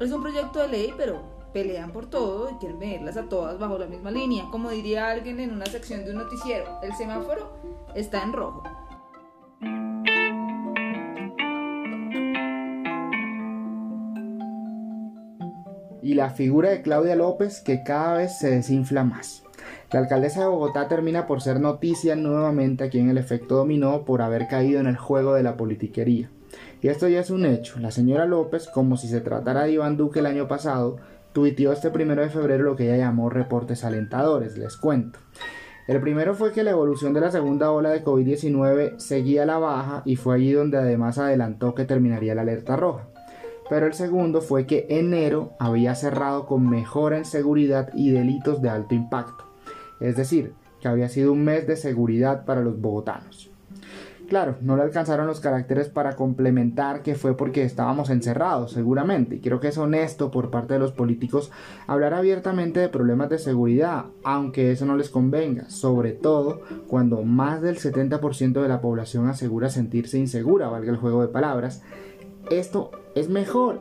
Es 0.00 0.12
un 0.12 0.22
proyecto 0.22 0.60
de 0.60 0.68
ley, 0.68 0.94
pero 0.96 1.35
pelean 1.52 1.92
por 1.92 2.06
todo 2.10 2.50
y 2.50 2.54
quieren 2.54 2.78
medirlas 2.78 3.16
a 3.16 3.28
todas 3.28 3.58
bajo 3.58 3.78
la 3.78 3.86
misma 3.86 4.10
línea. 4.10 4.44
Como 4.50 4.70
diría 4.70 5.08
alguien 5.08 5.40
en 5.40 5.52
una 5.52 5.66
sección 5.66 6.04
de 6.04 6.10
un 6.10 6.18
noticiero, 6.18 6.80
el 6.82 6.94
semáforo 6.94 7.52
está 7.94 8.22
en 8.22 8.32
rojo. 8.32 8.62
Y 16.02 16.14
la 16.14 16.30
figura 16.30 16.70
de 16.70 16.82
Claudia 16.82 17.16
López 17.16 17.60
que 17.60 17.82
cada 17.82 18.18
vez 18.18 18.38
se 18.38 18.50
desinfla 18.50 19.02
más. 19.02 19.42
La 19.92 20.00
alcaldesa 20.00 20.40
de 20.40 20.48
Bogotá 20.48 20.88
termina 20.88 21.26
por 21.26 21.40
ser 21.40 21.60
noticia 21.60 22.16
nuevamente 22.16 22.84
aquí 22.84 22.98
en 22.98 23.08
el 23.08 23.18
efecto 23.18 23.56
dominó 23.56 24.04
por 24.04 24.22
haber 24.22 24.46
caído 24.48 24.80
en 24.80 24.86
el 24.86 24.96
juego 24.96 25.34
de 25.34 25.42
la 25.42 25.56
politiquería. 25.56 26.30
Y 26.82 26.88
esto 26.88 27.08
ya 27.08 27.20
es 27.20 27.30
un 27.30 27.46
hecho. 27.46 27.78
La 27.80 27.90
señora 27.90 28.26
López, 28.26 28.68
como 28.68 28.96
si 28.96 29.08
se 29.08 29.20
tratara 29.20 29.64
de 29.64 29.72
Iván 29.72 29.96
Duque 29.96 30.20
el 30.20 30.26
año 30.26 30.46
pasado, 30.48 30.98
tuiteó 31.36 31.70
este 31.72 31.90
primero 31.90 32.22
de 32.22 32.30
febrero 32.30 32.64
lo 32.64 32.76
que 32.76 32.84
ella 32.84 32.96
llamó 32.96 33.28
reportes 33.28 33.84
alentadores, 33.84 34.56
les 34.56 34.78
cuento. 34.78 35.18
El 35.86 36.00
primero 36.00 36.34
fue 36.34 36.52
que 36.52 36.64
la 36.64 36.70
evolución 36.70 37.12
de 37.12 37.20
la 37.20 37.30
segunda 37.30 37.70
ola 37.70 37.90
de 37.90 38.02
COVID-19 38.02 38.98
seguía 38.98 39.44
la 39.44 39.58
baja 39.58 40.00
y 40.06 40.16
fue 40.16 40.36
allí 40.36 40.52
donde 40.52 40.78
además 40.78 41.18
adelantó 41.18 41.74
que 41.74 41.84
terminaría 41.84 42.34
la 42.34 42.40
alerta 42.40 42.76
roja. 42.76 43.08
Pero 43.68 43.84
el 43.84 43.92
segundo 43.92 44.40
fue 44.40 44.66
que 44.66 44.86
enero 44.88 45.52
había 45.58 45.94
cerrado 45.94 46.46
con 46.46 46.70
mejora 46.70 47.18
en 47.18 47.26
seguridad 47.26 47.90
y 47.92 48.12
delitos 48.12 48.62
de 48.62 48.70
alto 48.70 48.94
impacto 48.94 49.44
es 50.00 50.16
decir, 50.16 50.54
que 50.80 50.88
había 50.88 51.10
sido 51.10 51.32
un 51.32 51.44
mes 51.44 51.66
de 51.66 51.76
seguridad 51.76 52.44
para 52.44 52.62
los 52.62 52.80
bogotanos. 52.80 53.50
Claro, 54.28 54.56
no 54.60 54.76
le 54.76 54.82
alcanzaron 54.82 55.28
los 55.28 55.38
caracteres 55.38 55.88
para 55.88 56.16
complementar 56.16 57.02
que 57.02 57.14
fue 57.14 57.36
porque 57.36 57.62
estábamos 57.62 58.10
encerrados, 58.10 58.72
seguramente, 58.72 59.36
y 59.36 59.40
creo 59.40 59.60
que 59.60 59.68
es 59.68 59.78
honesto 59.78 60.32
por 60.32 60.50
parte 60.50 60.74
de 60.74 60.80
los 60.80 60.90
políticos 60.90 61.52
hablar 61.86 62.12
abiertamente 62.12 62.80
de 62.80 62.88
problemas 62.88 63.30
de 63.30 63.38
seguridad, 63.38 64.06
aunque 64.24 64.72
eso 64.72 64.84
no 64.84 64.96
les 64.96 65.10
convenga, 65.10 65.70
sobre 65.70 66.10
todo 66.10 66.62
cuando 66.88 67.22
más 67.22 67.62
del 67.62 67.78
70% 67.78 68.60
de 68.60 68.68
la 68.68 68.80
población 68.80 69.28
asegura 69.28 69.70
sentirse 69.70 70.18
insegura, 70.18 70.68
valga 70.68 70.90
el 70.90 70.98
juego 70.98 71.22
de 71.22 71.28
palabras. 71.28 71.84
Esto 72.50 72.90
es 73.14 73.28
mejor 73.28 73.80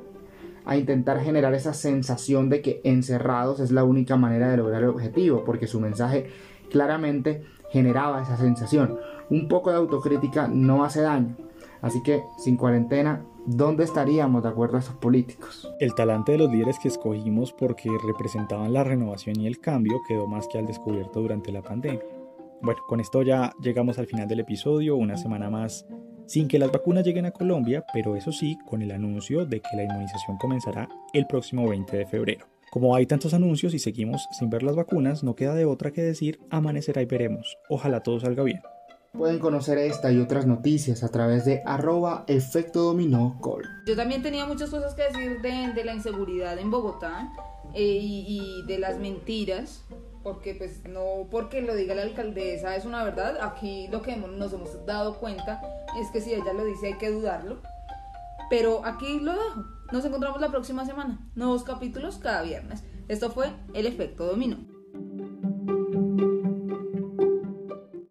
a 0.64 0.78
intentar 0.78 1.22
generar 1.22 1.56
esa 1.56 1.74
sensación 1.74 2.50
de 2.50 2.62
que 2.62 2.82
encerrados 2.84 3.60
es 3.60 3.72
la 3.72 3.84
única 3.84 4.16
manera 4.16 4.52
de 4.52 4.58
lograr 4.58 4.84
el 4.84 4.90
objetivo, 4.90 5.44
porque 5.44 5.66
su 5.66 5.80
mensaje 5.80 6.28
claramente 6.70 7.44
generaba 7.72 8.22
esa 8.22 8.38
sensación. 8.38 9.00
Un 9.30 9.48
poco 9.48 9.70
de 9.72 9.78
autocrítica 9.78 10.48
no 10.48 10.84
hace 10.84 11.02
daño. 11.02 11.36
Así 11.82 12.02
que 12.02 12.24
sin 12.38 12.58
cuarentena, 12.58 13.26
¿dónde 13.46 13.84
estaríamos 13.84 14.44
de 14.44 14.50
acuerdo 14.50 14.78
a 14.78 14.80
esos 14.80 14.96
políticos? 14.96 15.72
El 15.80 15.94
talante 15.94 16.32
de 16.32 16.40
los 16.40 16.52
líderes 16.52 16.80
que 16.80 16.88
escogimos 16.88 17.54
porque 17.54 17.90
representaban 18.06 18.74
la 18.74 18.84
renovación 18.84 19.40
y 19.40 19.48
el 19.48 19.60
cambio 19.60 20.02
quedó 20.08 20.28
más 20.28 20.48
que 20.48 20.58
al 20.58 20.66
descubierto 20.66 21.22
durante 21.22 21.52
la 21.52 21.62
pandemia. 21.62 22.02
Bueno, 22.62 22.82
con 22.88 23.00
esto 23.00 23.22
ya 23.22 23.54
llegamos 23.62 24.00
al 24.00 24.08
final 24.08 24.28
del 24.28 24.40
episodio, 24.40 24.96
una 24.96 25.18
semana 25.18 25.50
más 25.50 25.86
sin 26.26 26.48
que 26.48 26.58
las 26.58 26.72
vacunas 26.72 27.06
lleguen 27.06 27.28
a 27.28 27.32
Colombia, 27.32 27.86
pero 27.94 28.16
eso 28.16 28.32
sí, 28.32 28.58
con 28.66 28.82
el 28.82 28.92
anuncio 28.92 29.46
de 29.46 29.60
que 29.60 29.76
la 29.76 29.84
inmunización 29.84 30.38
comenzará 30.38 30.90
el 31.14 31.28
próximo 31.28 31.70
20 31.70 31.98
de 31.98 32.06
febrero. 32.08 32.48
Como 32.72 32.96
hay 32.96 33.06
tantos 33.06 33.34
anuncios 33.34 33.74
y 33.74 33.80
seguimos 33.80 34.28
sin 34.32 34.50
ver 34.50 34.64
las 34.64 34.76
vacunas, 34.76 35.24
no 35.24 35.36
queda 35.36 35.54
de 35.54 35.66
otra 35.66 35.92
que 35.92 36.02
decir 36.02 36.40
amanecerá 36.50 37.02
y 37.02 37.06
veremos. 37.06 37.58
Ojalá 37.70 38.02
todo 38.02 38.20
salga 38.20 38.44
bien. 38.44 38.62
Pueden 39.18 39.40
conocer 39.40 39.78
esta 39.78 40.12
y 40.12 40.20
otras 40.20 40.46
noticias 40.46 41.04
a 41.04 41.10
través 41.10 41.46
de 41.46 41.62
arroba 41.66 42.26
efecto 42.28 42.84
dominó. 42.84 43.40
Yo 43.86 43.96
también 43.96 44.22
tenía 44.22 44.46
muchas 44.46 44.70
cosas 44.70 44.94
que 44.94 45.04
decir 45.04 45.42
de, 45.42 45.74
de 45.74 45.86
la 45.86 45.94
inseguridad 45.94 46.60
en 46.60 46.70
Bogotá 46.70 47.32
eh, 47.74 48.00
y, 48.02 48.64
de 48.68 48.80
las 48.80 49.00
mentiras 49.00 49.84
porque 50.24 50.56
pues 50.56 50.84
no 50.86 51.28
porque 51.30 51.62
lo 51.62 51.76
diga 51.76 51.94
la 51.94 52.02
alcaldesa 52.02 52.76
es 52.76 52.86
una 52.86 53.04
verdad, 53.04 53.38
aquí 53.42 53.88
lo 53.90 54.02
que 54.02 54.16
nos 54.16 54.54
hemos 54.54 54.86
dado 54.86 55.20
cuenta 55.20 55.62
es 56.00 56.10
que 56.10 56.20
si 56.20 56.34
ella 56.34 56.54
lo 56.54 56.66
dice 56.66 56.88
hay 56.88 56.94
que 56.96 57.12
dudarlo, 57.12 57.62
pero 58.50 58.84
aquí 58.86 59.20
lo 59.20 59.34
dejo, 59.34 59.66
nos 59.92 60.04
encontramos 60.04 60.42
la 60.42 60.50
próxima 60.50 60.86
semana, 60.86 61.20
nuevos 61.36 61.64
capítulos 61.64 62.18
cada 62.18 62.42
viernes, 62.42 62.84
esto 63.08 63.30
fue 63.30 63.52
El 63.74 63.86
Efecto 63.86 64.26
Dominó. 64.26 64.75